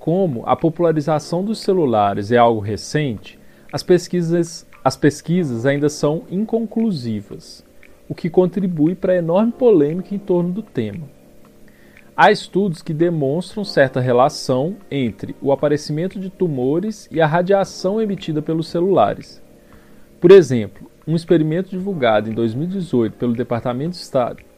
Como 0.00 0.42
a 0.46 0.56
popularização 0.56 1.44
dos 1.44 1.60
celulares 1.60 2.32
é 2.32 2.38
algo 2.38 2.58
recente, 2.58 3.38
as 3.70 3.82
pesquisas, 3.82 4.66
as 4.82 4.96
pesquisas 4.96 5.66
ainda 5.66 5.90
são 5.90 6.22
inconclusivas, 6.30 7.62
o 8.08 8.14
que 8.14 8.30
contribui 8.30 8.94
para 8.94 9.12
a 9.12 9.16
enorme 9.16 9.52
polêmica 9.52 10.14
em 10.14 10.18
torno 10.18 10.52
do 10.52 10.62
tema. 10.62 11.06
Há 12.16 12.32
estudos 12.32 12.80
que 12.80 12.94
demonstram 12.94 13.62
certa 13.62 14.00
relação 14.00 14.76
entre 14.90 15.36
o 15.38 15.52
aparecimento 15.52 16.18
de 16.18 16.30
tumores 16.30 17.06
e 17.12 17.20
a 17.20 17.26
radiação 17.26 18.00
emitida 18.00 18.40
pelos 18.40 18.68
celulares. 18.68 19.42
Por 20.18 20.30
exemplo, 20.30 20.90
um 21.06 21.14
experimento 21.14 21.68
divulgado 21.68 22.30
em 22.30 22.32
2018 22.32 23.18
pelo 23.18 23.34
Departamento 23.34 23.90
de 23.90 24.02
Estado 24.02 24.49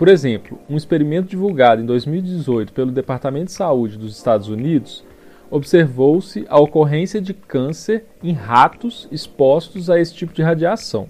por 0.00 0.08
exemplo, 0.08 0.58
um 0.66 0.78
experimento 0.78 1.28
divulgado 1.28 1.82
em 1.82 1.84
2018 1.84 2.72
pelo 2.72 2.90
Departamento 2.90 3.44
de 3.48 3.52
Saúde 3.52 3.98
dos 3.98 4.16
Estados 4.16 4.48
Unidos 4.48 5.04
observou-se 5.50 6.46
a 6.48 6.58
ocorrência 6.58 7.20
de 7.20 7.34
câncer 7.34 8.06
em 8.22 8.32
ratos 8.32 9.06
expostos 9.12 9.90
a 9.90 10.00
esse 10.00 10.14
tipo 10.14 10.32
de 10.32 10.40
radiação. 10.40 11.06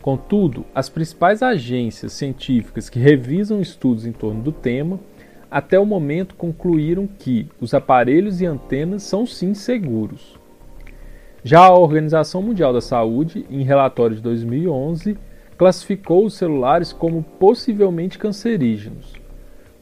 Contudo, 0.00 0.64
as 0.72 0.88
principais 0.88 1.42
agências 1.42 2.12
científicas 2.12 2.88
que 2.88 3.00
revisam 3.00 3.60
estudos 3.60 4.06
em 4.06 4.12
torno 4.12 4.44
do 4.44 4.52
tema, 4.52 5.00
até 5.50 5.76
o 5.76 5.84
momento 5.84 6.36
concluíram 6.36 7.08
que 7.08 7.48
os 7.60 7.74
aparelhos 7.74 8.40
e 8.40 8.46
antenas 8.46 9.02
são 9.02 9.26
sim 9.26 9.54
seguros. 9.54 10.38
Já 11.42 11.62
a 11.64 11.76
Organização 11.76 12.40
Mundial 12.42 12.72
da 12.72 12.80
Saúde, 12.80 13.44
em 13.50 13.64
relatório 13.64 14.14
de 14.14 14.22
2011, 14.22 15.18
classificou 15.56 16.24
os 16.24 16.34
celulares 16.34 16.92
como 16.92 17.22
possivelmente 17.22 18.18
cancerígenos, 18.18 19.14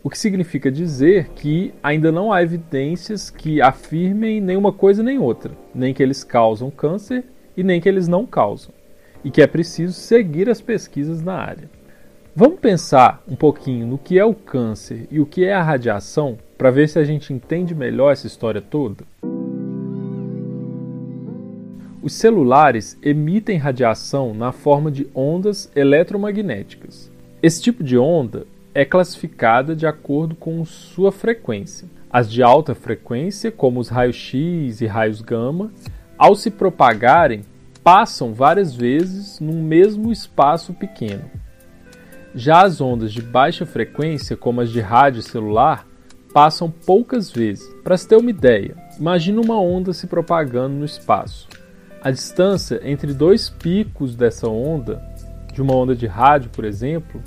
o 0.03 0.11
que 0.11 0.19
significa 0.19 0.71
dizer 0.71 1.31
que 1.31 1.73
ainda 1.83 2.13
não 2.13 2.33
há 2.33 2.43
evidências 2.43 3.31
que 3.31 3.61
afirmem 3.61 4.41
nenhuma 4.41 4.73
coisa 4.73 5.03
nem 5.03 5.19
outra, 5.19 5.53
nem 5.75 5.95
que 5.95 6.03
eles 6.03 6.23
causam 6.23 6.71
câncer 6.71 7.25
e 7.57 7.63
nem 7.63 7.81
que 7.81 7.89
eles 7.89 8.07
não 8.07 8.27
causam, 8.27 8.73
e 9.25 9.31
que 9.31 9.41
é 9.41 9.47
preciso 9.47 9.95
seguir 9.95 10.51
as 10.51 10.61
pesquisas 10.61 11.23
na 11.23 11.35
área. 11.35 11.71
Vamos 12.37 12.59
pensar 12.59 13.23
um 13.29 13.37
pouquinho 13.37 13.87
no 13.87 13.97
que 13.97 14.19
é 14.19 14.25
o 14.25 14.35
câncer 14.35 15.07
e 15.11 15.21
o 15.21 15.27
que 15.27 15.45
é 15.45 15.55
a 15.55 15.63
radiação 15.63 16.37
para 16.59 16.71
ver 16.71 16.89
se 16.89 16.99
a 16.99 17.05
gente 17.05 17.33
entende 17.33 17.75
melhor 17.75 18.13
essa 18.13 18.27
história 18.27 18.61
toda? 18.61 19.05
Os 22.05 22.13
celulares 22.13 22.99
emitem 23.03 23.57
radiação 23.57 24.35
na 24.35 24.53
forma 24.53 24.91
de 24.91 25.07
ondas 25.15 25.73
eletromagnéticas. 25.75 27.11
Esse 27.43 27.63
tipo 27.63 27.83
de 27.83 27.97
onda 27.97 28.47
é 28.75 28.85
classificada 28.85 29.75
de 29.75 29.87
acordo 29.87 30.35
com 30.35 30.63
sua 30.67 31.11
frequência. 31.11 31.89
As 32.11 32.31
de 32.31 32.43
alta 32.43 32.75
frequência, 32.75 33.51
como 33.51 33.81
os 33.81 33.89
raios 33.89 34.17
X 34.17 34.83
e 34.83 34.87
raios 34.87 35.23
gama, 35.23 35.73
ao 36.19 36.35
se 36.35 36.51
propagarem, 36.51 37.41
passam 37.83 38.35
várias 38.35 38.77
vezes 38.77 39.41
num 39.41 39.63
mesmo 39.63 40.13
espaço 40.13 40.75
pequeno. 40.75 41.25
Já 42.35 42.67
as 42.67 42.83
ondas 42.83 43.15
de 43.15 43.23
baixa 43.23 43.65
frequência, 43.65 44.37
como 44.37 44.61
as 44.61 44.69
de 44.71 44.81
rádio 44.83 45.23
celular, 45.23 45.87
passam 46.35 46.71
poucas 46.71 47.33
vezes. 47.33 47.67
Para 47.83 47.97
se 47.97 48.07
ter 48.07 48.17
uma 48.17 48.29
ideia, 48.29 48.77
imagine 49.01 49.39
uma 49.39 49.59
onda 49.59 49.95
se 49.95 50.07
propagando 50.07 50.75
no 50.75 50.85
espaço. 50.85 51.49
A 52.05 52.11
distância 52.11 52.83
entre 52.85 53.15
dois 53.15 53.49
picos 53.49 54.15
dessa 54.15 54.47
onda, 54.47 55.03
de 55.55 55.63
uma 55.63 55.75
onda 55.75 55.97
de 55.97 56.07
rádio, 56.07 56.51
por 56.51 56.63
exemplo, 56.63 57.19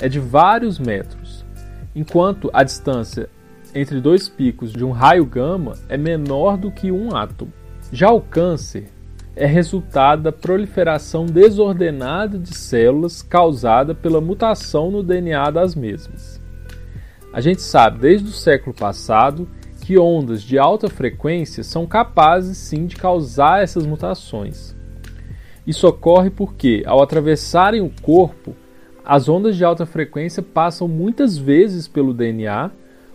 é 0.00 0.08
de 0.08 0.18
vários 0.18 0.80
metros, 0.80 1.46
enquanto 1.94 2.50
a 2.52 2.64
distância 2.64 3.30
entre 3.72 4.00
dois 4.00 4.28
picos 4.28 4.72
de 4.72 4.84
um 4.84 4.90
raio 4.90 5.24
gama 5.24 5.74
é 5.88 5.96
menor 5.96 6.56
do 6.56 6.72
que 6.72 6.90
um 6.90 7.14
átomo. 7.14 7.52
Já 7.92 8.10
o 8.10 8.20
câncer 8.20 8.88
é 9.36 9.46
resultado 9.46 10.22
da 10.22 10.32
proliferação 10.32 11.24
desordenada 11.24 12.36
de 12.36 12.52
células 12.52 13.22
causada 13.22 13.94
pela 13.94 14.20
mutação 14.20 14.90
no 14.90 15.04
DNA 15.04 15.52
das 15.52 15.76
mesmas. 15.76 16.42
A 17.32 17.40
gente 17.40 17.62
sabe 17.62 18.00
desde 18.00 18.28
o 18.28 18.32
século 18.32 18.74
passado 18.74 19.48
que 19.86 19.96
ondas 19.96 20.42
de 20.42 20.58
alta 20.58 20.88
frequência 20.88 21.62
são 21.62 21.86
capazes 21.86 22.58
sim 22.58 22.86
de 22.86 22.96
causar 22.96 23.62
essas 23.62 23.86
mutações. 23.86 24.74
Isso 25.64 25.86
ocorre 25.86 26.28
porque, 26.28 26.82
ao 26.84 27.00
atravessarem 27.00 27.80
o 27.80 27.92
corpo, 28.02 28.52
as 29.04 29.28
ondas 29.28 29.56
de 29.56 29.64
alta 29.64 29.86
frequência 29.86 30.42
passam 30.42 30.88
muitas 30.88 31.38
vezes 31.38 31.86
pelo 31.86 32.12
DNA, 32.12 32.68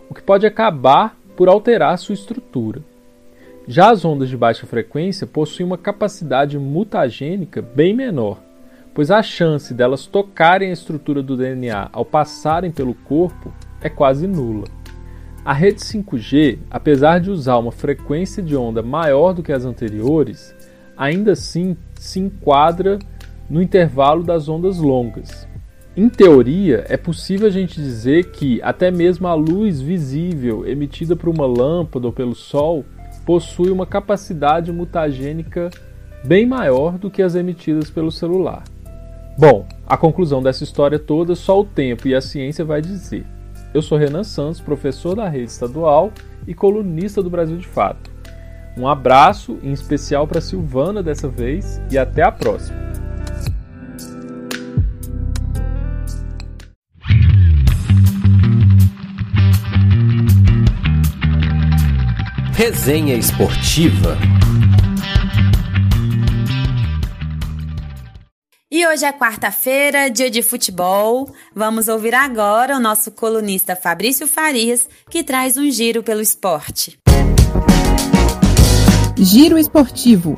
o 0.08 0.14
que 0.14 0.22
pode 0.22 0.46
acabar 0.46 1.14
por 1.36 1.46
alterar 1.46 1.98
sua 1.98 2.14
estrutura. 2.14 2.80
Já 3.68 3.90
as 3.90 4.02
ondas 4.02 4.30
de 4.30 4.36
baixa 4.38 4.66
frequência 4.66 5.26
possuem 5.26 5.66
uma 5.66 5.76
capacidade 5.76 6.58
mutagênica 6.58 7.60
bem 7.60 7.92
menor, 7.92 8.40
pois 8.94 9.10
a 9.10 9.22
chance 9.22 9.74
delas 9.74 10.06
tocarem 10.06 10.70
a 10.70 10.72
estrutura 10.72 11.22
do 11.22 11.36
DNA 11.36 11.90
ao 11.92 12.06
passarem 12.06 12.70
pelo 12.70 12.94
corpo 12.94 13.52
é 13.82 13.90
quase 13.90 14.26
nula. 14.26 14.81
A 15.44 15.52
rede 15.52 15.80
5G, 15.80 16.58
apesar 16.70 17.18
de 17.18 17.28
usar 17.28 17.58
uma 17.58 17.72
frequência 17.72 18.40
de 18.40 18.54
onda 18.54 18.80
maior 18.80 19.32
do 19.32 19.42
que 19.42 19.52
as 19.52 19.64
anteriores, 19.64 20.54
ainda 20.96 21.32
assim 21.32 21.76
se 21.96 22.20
enquadra 22.20 23.00
no 23.50 23.60
intervalo 23.60 24.22
das 24.22 24.48
ondas 24.48 24.78
longas. 24.78 25.48
Em 25.96 26.08
teoria, 26.08 26.86
é 26.88 26.96
possível 26.96 27.48
a 27.48 27.50
gente 27.50 27.74
dizer 27.74 28.30
que 28.30 28.62
até 28.62 28.90
mesmo 28.90 29.26
a 29.26 29.34
luz 29.34 29.80
visível 29.80 30.64
emitida 30.64 31.16
por 31.16 31.28
uma 31.28 31.44
lâmpada 31.44 32.06
ou 32.06 32.12
pelo 32.12 32.36
Sol 32.36 32.84
possui 33.26 33.70
uma 33.70 33.84
capacidade 33.84 34.70
mutagênica 34.70 35.70
bem 36.24 36.46
maior 36.46 36.96
do 36.96 37.10
que 37.10 37.20
as 37.20 37.34
emitidas 37.34 37.90
pelo 37.90 38.12
celular. 38.12 38.62
Bom, 39.36 39.66
a 39.86 39.96
conclusão 39.96 40.40
dessa 40.40 40.62
história 40.62 41.00
toda 41.00 41.34
só 41.34 41.58
o 41.58 41.64
tempo 41.64 42.06
e 42.06 42.14
a 42.14 42.20
ciência 42.20 42.64
vai 42.64 42.80
dizer. 42.80 43.26
Eu 43.74 43.80
sou 43.80 43.96
Renan 43.96 44.22
Santos, 44.22 44.60
professor 44.60 45.16
da 45.16 45.28
rede 45.28 45.50
estadual 45.50 46.12
e 46.46 46.52
colunista 46.52 47.22
do 47.22 47.30
Brasil 47.30 47.56
de 47.56 47.66
Fato. 47.66 48.10
Um 48.76 48.86
abraço, 48.86 49.58
em 49.62 49.72
especial 49.72 50.26
para 50.26 50.40
Silvana 50.40 51.02
dessa 51.02 51.28
vez, 51.28 51.80
e 51.90 51.96
até 51.96 52.22
a 52.22 52.30
próxima. 52.30 52.80
Resenha 62.54 63.14
Esportiva. 63.14 64.16
E 68.74 68.86
hoje 68.86 69.04
é 69.04 69.12
quarta-feira, 69.12 70.08
dia 70.08 70.30
de 70.30 70.40
futebol. 70.42 71.30
Vamos 71.54 71.88
ouvir 71.88 72.14
agora 72.14 72.74
o 72.74 72.80
nosso 72.80 73.10
colunista 73.10 73.76
Fabrício 73.76 74.26
Farias, 74.26 74.88
que 75.10 75.22
traz 75.22 75.58
um 75.58 75.70
giro 75.70 76.02
pelo 76.02 76.22
esporte. 76.22 76.98
Giro 79.18 79.58
Esportivo. 79.58 80.36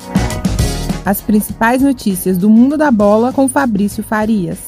As 1.05 1.21
principais 1.21 1.81
notícias 1.81 2.37
do 2.37 2.49
mundo 2.49 2.75
da 2.75 2.91
bola 2.91 3.31
com 3.31 3.47
Fabrício 3.47 4.03
Farias. 4.03 4.59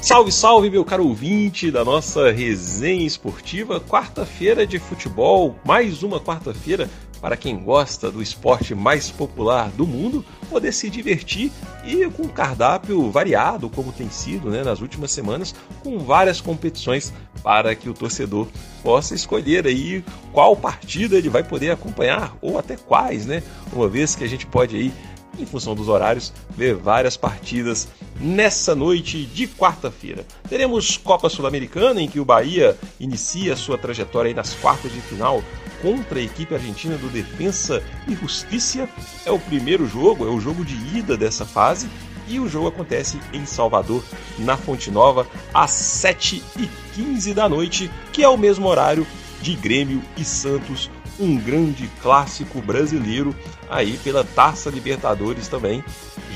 Salve, 0.00 0.30
salve, 0.30 0.70
meu 0.70 0.84
caro 0.84 1.08
ouvinte 1.08 1.68
da 1.68 1.84
nossa 1.84 2.30
resenha 2.30 3.04
esportiva. 3.04 3.80
Quarta-feira 3.80 4.64
de 4.64 4.78
futebol, 4.78 5.56
mais 5.64 6.04
uma 6.04 6.20
quarta-feira 6.20 6.88
para 7.20 7.36
quem 7.36 7.58
gosta 7.58 8.10
do 8.10 8.22
esporte 8.22 8.74
mais 8.74 9.10
popular 9.10 9.70
do 9.70 9.86
mundo 9.86 10.24
poder 10.48 10.72
se 10.72 10.88
divertir 10.88 11.52
e 11.84 12.08
com 12.10 12.24
um 12.24 12.28
cardápio 12.28 13.10
variado, 13.10 13.68
como 13.68 13.92
tem 13.92 14.10
sido 14.10 14.50
né, 14.50 14.62
nas 14.62 14.80
últimas 14.80 15.12
semanas, 15.12 15.54
com 15.82 15.98
várias 15.98 16.40
competições 16.40 17.12
para 17.42 17.74
que 17.74 17.88
o 17.88 17.94
torcedor 17.94 18.48
possa 18.82 19.14
escolher 19.14 19.66
aí 19.66 20.04
qual 20.32 20.56
partida 20.56 21.16
ele 21.16 21.28
vai 21.28 21.42
poder 21.42 21.70
acompanhar 21.70 22.36
ou 22.40 22.58
até 22.58 22.76
quais, 22.76 23.26
né? 23.26 23.42
Uma 23.72 23.88
vez 23.88 24.14
que 24.14 24.24
a 24.24 24.28
gente 24.28 24.46
pode 24.46 24.76
aí 24.76 24.92
em 25.38 25.46
função 25.46 25.74
dos 25.74 25.88
horários, 25.88 26.32
ver 26.50 26.74
várias 26.74 27.16
partidas 27.16 27.88
nessa 28.20 28.74
noite 28.74 29.24
de 29.24 29.46
quarta-feira. 29.46 30.26
Teremos 30.48 30.96
Copa 30.96 31.28
Sul-Americana, 31.28 32.00
em 32.02 32.08
que 32.08 32.20
o 32.20 32.24
Bahia 32.24 32.76
inicia 32.98 33.56
sua 33.56 33.78
trajetória 33.78 34.34
nas 34.34 34.54
quartas 34.54 34.92
de 34.92 35.00
final 35.00 35.42
contra 35.82 36.18
a 36.18 36.22
equipe 36.22 36.54
argentina 36.54 36.96
do 36.96 37.08
Defensa 37.08 37.82
e 38.06 38.14
Justiça. 38.14 38.88
É 39.24 39.30
o 39.30 39.38
primeiro 39.38 39.86
jogo, 39.86 40.26
é 40.26 40.30
o 40.30 40.40
jogo 40.40 40.64
de 40.64 40.74
ida 40.96 41.16
dessa 41.16 41.44
fase. 41.44 41.88
E 42.28 42.38
o 42.38 42.48
jogo 42.48 42.68
acontece 42.68 43.18
em 43.32 43.44
Salvador, 43.44 44.04
na 44.38 44.56
Fonte 44.56 44.90
Nova, 44.90 45.26
às 45.52 45.70
7h15 45.72 47.34
da 47.34 47.48
noite, 47.48 47.90
que 48.12 48.22
é 48.22 48.28
o 48.28 48.36
mesmo 48.36 48.68
horário 48.68 49.04
de 49.42 49.54
Grêmio 49.56 50.00
e 50.16 50.24
Santos 50.24 50.90
um 51.20 51.36
grande 51.36 51.88
clássico 52.00 52.62
brasileiro 52.62 53.36
aí 53.68 53.98
pela 53.98 54.24
Taça 54.24 54.70
Libertadores 54.70 55.48
também, 55.48 55.84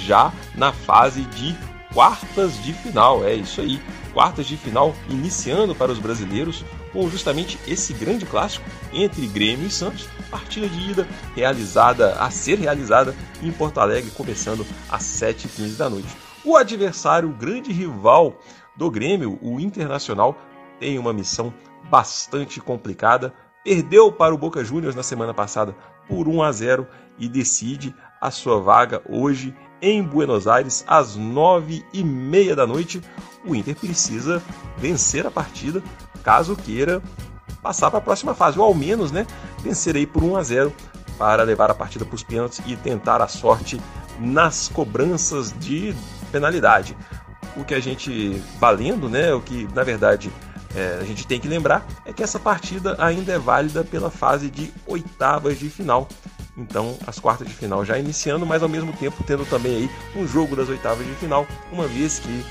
já 0.05 0.33
na 0.55 0.73
fase 0.73 1.23
de 1.23 1.57
quartas 1.93 2.63
de 2.63 2.73
final. 2.75 3.25
É 3.25 3.35
isso 3.35 3.61
aí, 3.61 3.81
quartas 4.13 4.47
de 4.47 4.57
final 4.57 4.95
iniciando 5.09 5.75
para 5.75 5.91
os 5.91 5.99
brasileiros 5.99 6.65
com 6.95 7.11
justamente 7.11 7.59
esse 7.67 7.93
grande 7.93 8.25
clássico 8.25 8.65
entre 8.93 9.27
Grêmio 9.27 9.67
e 9.67 9.71
Santos, 9.71 10.09
partida 10.31 10.67
de 10.67 10.91
ida 10.91 11.09
realizada 11.35 12.15
a 12.15 12.31
ser 12.31 12.59
realizada 12.59 13.15
em 13.43 13.53
Porto 13.53 13.81
Alegre, 13.81 14.11
começando 14.13 14.65
às 14.89 15.03
7h15 15.03 15.77
da 15.77 15.91
noite. 15.91 16.09
O 16.43 16.57
adversário, 16.57 17.29
o 17.29 17.35
grande 17.35 17.73
rival 17.73 18.41
do 18.77 18.91
Grêmio, 18.91 19.39
o 19.43 19.61
Internacional, 19.61 20.39
tem 20.81 20.99
uma 20.99 21.13
missão 21.13 21.53
bastante 21.91 22.61
complicada 22.61 23.35
perdeu 23.65 24.13
para 24.13 24.35
o 24.35 24.39
Boca 24.39 24.63
Juniors 24.63 24.95
na 24.95 25.03
semana 25.03 25.33
passada 25.33 25.75
por 26.07 26.29
1 26.29 26.43
a 26.43 26.53
0 26.53 26.87
e 27.19 27.27
decide 27.27 27.95
a 28.21 28.31
sua 28.31 28.61
vaga 28.61 29.03
hoje 29.09 29.55
em 29.81 30.03
Buenos 30.03 30.47
Aires 30.47 30.85
às 30.87 31.17
9 31.17 31.83
e 31.93 32.05
meia 32.05 32.55
da 32.55 32.67
noite. 32.67 33.01
O 33.45 33.55
Inter 33.55 33.75
precisa 33.75 34.43
vencer 34.77 35.27
a 35.27 35.31
partida 35.31 35.83
caso 36.25 36.57
queira 36.57 37.01
passar 37.63 37.91
para 37.91 37.99
a 37.99 38.03
próxima 38.03 38.35
fase, 38.35 38.59
ou 38.59 38.65
ao 38.65 38.75
menos 38.75 39.13
né, 39.13 39.27
vencer 39.63 39.95
aí 39.97 40.07
por 40.07 40.25
1 40.25 40.37
a 40.37 40.43
0 40.43 40.73
para 41.17 41.43
levar 41.45 41.71
a 41.71 41.75
partida 41.75 42.05
para 42.05 42.15
os 42.15 42.23
pênaltis 42.23 42.61
e 42.67 42.75
tentar 42.77 43.23
a 43.23 43.29
sorte 43.29 43.81
nas 44.19 44.69
cobranças 44.69 45.55
de 45.59 45.95
penalidade. 46.33 46.97
O 47.57 47.65
que 47.65 47.75
a 47.75 47.81
gente 47.81 48.43
valendo, 48.59 49.09
né, 49.09 49.33
o 49.33 49.41
que 49.41 49.69
na 49.73 49.85
verdade 49.85 50.33
é, 50.75 50.99
a 51.01 51.05
gente 51.05 51.27
tem 51.27 51.39
que 51.39 51.47
lembrar 51.47 51.87
é 52.05 52.13
que 52.13 52.23
essa 52.23 52.39
partida 52.39 52.97
ainda 52.99 53.33
é 53.33 53.39
válida 53.39 53.85
pela 53.85 54.11
fase 54.11 54.51
de 54.51 54.73
oitavas 54.87 55.59
de 55.59 55.71
final. 55.71 56.09
Então, 56.57 56.97
as 57.07 57.19
quartas 57.19 57.49
de 57.49 57.55
final 57.55 57.85
já 57.85 57.99
iniciando, 57.99 58.47
mas 58.47 58.63
ao 58.63 58.69
mesmo 58.69 58.93
tempo 58.93 59.23
tendo 59.25 59.45
também 59.45 59.77
aí 59.77 59.91
um 60.17 60.27
jogo 60.27 60.55
das 60.55 60.69
oitavas 60.69 61.07
de 61.07 61.15
final, 61.15 61.47
uma 61.73 61.87
vez 61.87 62.19
que, 62.19 62.45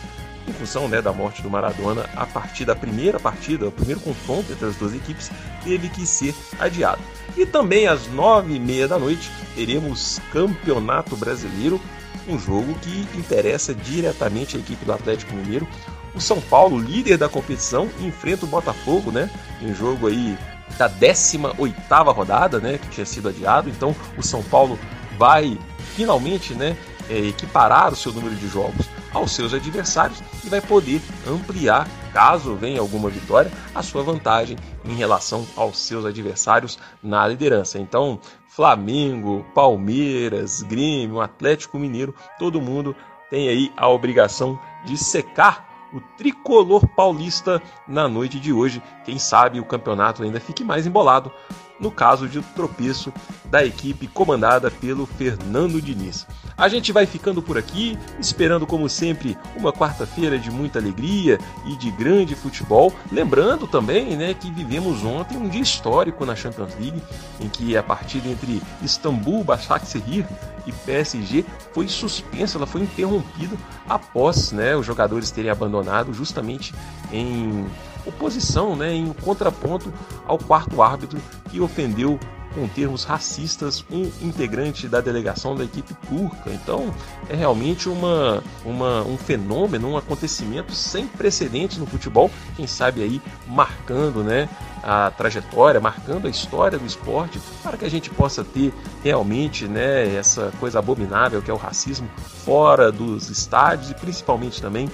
em 0.47 0.53
função 0.53 0.87
né, 0.87 1.01
da 1.01 1.13
morte 1.13 1.41
do 1.41 1.49
Maradona, 1.49 2.09
a 2.15 2.25
partida, 2.25 2.73
a 2.73 2.75
primeira 2.75 3.19
partida, 3.19 3.67
o 3.67 3.71
primeiro 3.71 4.01
confronto 4.01 4.51
entre 4.51 4.65
as 4.65 4.75
duas 4.75 4.93
equipes, 4.93 5.31
teve 5.63 5.89
que 5.89 6.05
ser 6.05 6.35
adiado. 6.59 7.01
E 7.37 7.45
também 7.45 7.87
às 7.87 8.07
nove 8.07 8.55
e 8.55 8.59
meia 8.59 8.87
da 8.87 8.99
noite 8.99 9.31
teremos 9.55 10.19
Campeonato 10.31 11.15
Brasileiro, 11.15 11.79
um 12.27 12.39
jogo 12.39 12.73
que 12.75 13.07
interessa 13.17 13.73
diretamente 13.73 14.55
a 14.55 14.59
equipe 14.59 14.85
do 14.85 14.93
Atlético 14.93 15.35
Mineiro, 15.35 15.67
o 16.15 16.21
São 16.21 16.39
Paulo, 16.39 16.79
líder 16.79 17.17
da 17.17 17.27
competição, 17.27 17.89
enfrenta 17.99 18.45
o 18.45 18.47
Botafogo, 18.47 19.11
né? 19.11 19.29
Em 19.61 19.73
jogo 19.73 20.07
aí 20.07 20.37
da 20.77 20.87
18 20.87 22.11
rodada, 22.11 22.59
né? 22.59 22.77
Que 22.77 22.87
tinha 22.89 23.05
sido 23.05 23.29
adiado. 23.29 23.67
Então 23.69 23.95
o 24.15 24.21
São 24.21 24.43
Paulo 24.43 24.77
vai 25.17 25.57
finalmente, 25.95 26.53
né? 26.53 26.77
É, 27.09 27.17
equiparar 27.17 27.91
o 27.91 27.95
seu 27.95 28.13
número 28.13 28.35
de 28.35 28.47
jogos 28.47 28.87
aos 29.13 29.31
seus 29.31 29.53
adversários 29.53 30.21
e 30.43 30.49
vai 30.49 30.61
poder 30.61 31.01
ampliar, 31.27 31.87
caso 32.11 32.55
venha 32.55 32.79
alguma 32.79 33.09
vitória, 33.09 33.51
a 33.73 33.83
sua 33.83 34.03
vantagem 34.03 34.57
em 34.85 34.95
relação 34.95 35.45
aos 35.55 35.77
seus 35.77 36.05
adversários 36.05 36.79
na 37.01 37.27
liderança. 37.27 37.79
Então, 37.79 38.19
Flamengo, 38.47 39.45
Palmeiras, 39.53 40.61
Grêmio, 40.61 41.21
Atlético 41.21 41.79
Mineiro, 41.79 42.13
todo 42.37 42.61
mundo 42.61 42.95
tem 43.29 43.49
aí 43.49 43.71
a 43.75 43.87
obrigação 43.89 44.59
de 44.85 44.97
secar 44.97 45.89
o 45.93 46.01
tricolor 46.17 46.87
paulista 46.95 47.61
na 47.87 48.07
noite 48.07 48.39
de 48.39 48.51
hoje. 48.51 48.81
Quem 49.05 49.19
sabe 49.19 49.59
o 49.59 49.65
campeonato 49.65 50.23
ainda 50.23 50.39
fique 50.39 50.63
mais 50.63 50.87
embolado 50.87 51.31
no 51.79 51.91
caso 51.91 52.27
de 52.27 52.41
tropeço 52.41 53.11
da 53.45 53.65
equipe 53.65 54.07
comandada 54.07 54.71
pelo 54.71 55.05
Fernando 55.05 55.81
Diniz. 55.81 56.25
A 56.57 56.67
gente 56.67 56.91
vai 56.91 57.05
ficando 57.05 57.41
por 57.41 57.57
aqui, 57.57 57.97
esperando 58.19 58.65
como 58.65 58.87
sempre 58.87 59.37
uma 59.55 59.73
quarta-feira 59.73 60.37
de 60.37 60.51
muita 60.51 60.79
alegria 60.79 61.39
e 61.65 61.75
de 61.75 61.91
grande 61.91 62.35
futebol. 62.35 62.93
Lembrando 63.11 63.67
também, 63.67 64.15
né, 64.15 64.33
que 64.33 64.51
vivemos 64.51 65.03
ontem 65.03 65.37
um 65.37 65.49
dia 65.49 65.61
histórico 65.61 66.25
na 66.25 66.35
Champions 66.35 66.75
League, 66.79 67.01
em 67.39 67.49
que 67.49 67.75
a 67.75 67.83
partida 67.83 68.27
entre 68.27 68.61
Istambul, 68.81 69.43
Başakşehir 69.43 70.25
e 70.65 70.71
PSG 70.71 71.43
foi 71.73 71.87
suspensa, 71.87 72.57
ela 72.57 72.67
foi 72.67 72.81
interrompida 72.81 73.55
após, 73.89 74.51
né, 74.51 74.75
os 74.75 74.85
jogadores 74.85 75.31
terem 75.31 75.51
abandonado 75.51 76.13
justamente 76.13 76.73
em 77.11 77.65
oposição, 78.05 78.75
né, 78.75 78.93
em 78.93 79.11
contraponto 79.13 79.93
ao 80.25 80.37
quarto 80.37 80.81
árbitro 80.81 81.19
que 81.49 81.59
ofendeu 81.59 82.19
com 82.53 82.67
termos 82.67 83.03
racistas 83.03 83.83
um 83.91 84.03
integrante 84.21 84.87
da 84.87 85.01
delegação 85.01 85.55
da 85.55 85.63
equipe 85.63 85.93
turca. 86.07 86.51
Então 86.51 86.93
é 87.29 87.35
realmente 87.35 87.89
uma, 87.89 88.43
uma, 88.63 89.01
um 89.01 89.17
fenômeno, 89.17 89.89
um 89.89 89.97
acontecimento 89.97 90.73
sem 90.73 91.07
precedentes 91.07 91.77
no 91.77 91.85
futebol, 91.85 92.29
quem 92.55 92.67
sabe 92.67 93.01
aí 93.01 93.21
marcando 93.47 94.23
né, 94.23 94.47
a 94.83 95.11
trajetória, 95.11 95.79
marcando 95.79 96.27
a 96.27 96.29
história 96.29 96.77
do 96.77 96.85
esporte, 96.85 97.39
para 97.61 97.77
que 97.77 97.85
a 97.85 97.89
gente 97.89 98.09
possa 98.09 98.43
ter 98.43 98.73
realmente 99.03 99.67
né, 99.67 100.15
essa 100.15 100.51
coisa 100.59 100.79
abominável 100.79 101.41
que 101.41 101.49
é 101.49 101.53
o 101.53 101.57
racismo 101.57 102.07
fora 102.45 102.91
dos 102.91 103.29
estádios 103.29 103.91
e 103.91 103.95
principalmente 103.95 104.61
também 104.61 104.89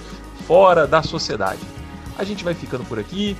fora 0.46 0.86
da 0.86 1.02
sociedade. 1.02 1.60
A 2.18 2.24
gente 2.24 2.44
vai 2.44 2.54
ficando 2.54 2.84
por 2.84 2.98
aqui. 2.98 3.36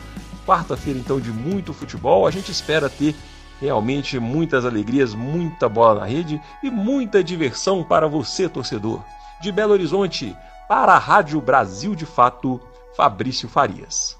Quarta-feira, 0.47 0.99
então, 0.99 1.21
de 1.21 1.31
muito 1.31 1.73
futebol. 1.73 2.27
A 2.27 2.31
gente 2.31 2.51
espera 2.51 2.89
ter 2.89 3.15
realmente 3.61 4.19
muitas 4.19 4.65
alegrias, 4.65 5.15
muita 5.15 5.69
bola 5.69 6.01
na 6.01 6.07
rede 6.07 6.41
e 6.63 6.71
muita 6.71 7.23
diversão 7.23 7.85
para 7.85 8.09
você, 8.09 8.49
torcedor. 8.49 9.03
De 9.41 9.53
Belo 9.53 9.73
Horizonte, 9.73 10.37
para 10.69 10.93
a 10.93 10.99
Rádio 10.99 11.41
Brasil 11.41 11.95
de 11.95 12.07
Fato, 12.07 12.61
Fabrício 12.97 13.49
Farias. 13.49 14.19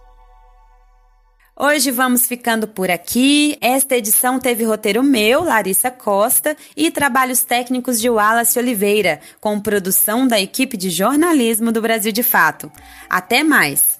Hoje 1.63 1.91
vamos 1.91 2.27
ficando 2.27 2.67
por 2.67 2.91
aqui. 2.91 3.59
Esta 3.61 3.95
edição 3.95 4.41
teve 4.41 4.65
roteiro 4.65 5.03
meu, 5.03 5.45
Larissa 5.45 5.91
Costa, 5.91 6.57
e 6.75 6.91
trabalhos 6.91 7.43
técnicos 7.43 8.01
de 8.01 8.09
Wallace 8.09 8.59
Oliveira, 8.59 9.21
com 9.39 9.61
produção 9.61 10.27
da 10.27 10.41
equipe 10.41 10.79
de 10.79 10.89
jornalismo 10.89 11.71
do 11.71 11.83
Brasil 11.83 12.13
de 12.13 12.23
Fato. 12.23 12.73
Até 13.11 13.43
mais! 13.43 14.00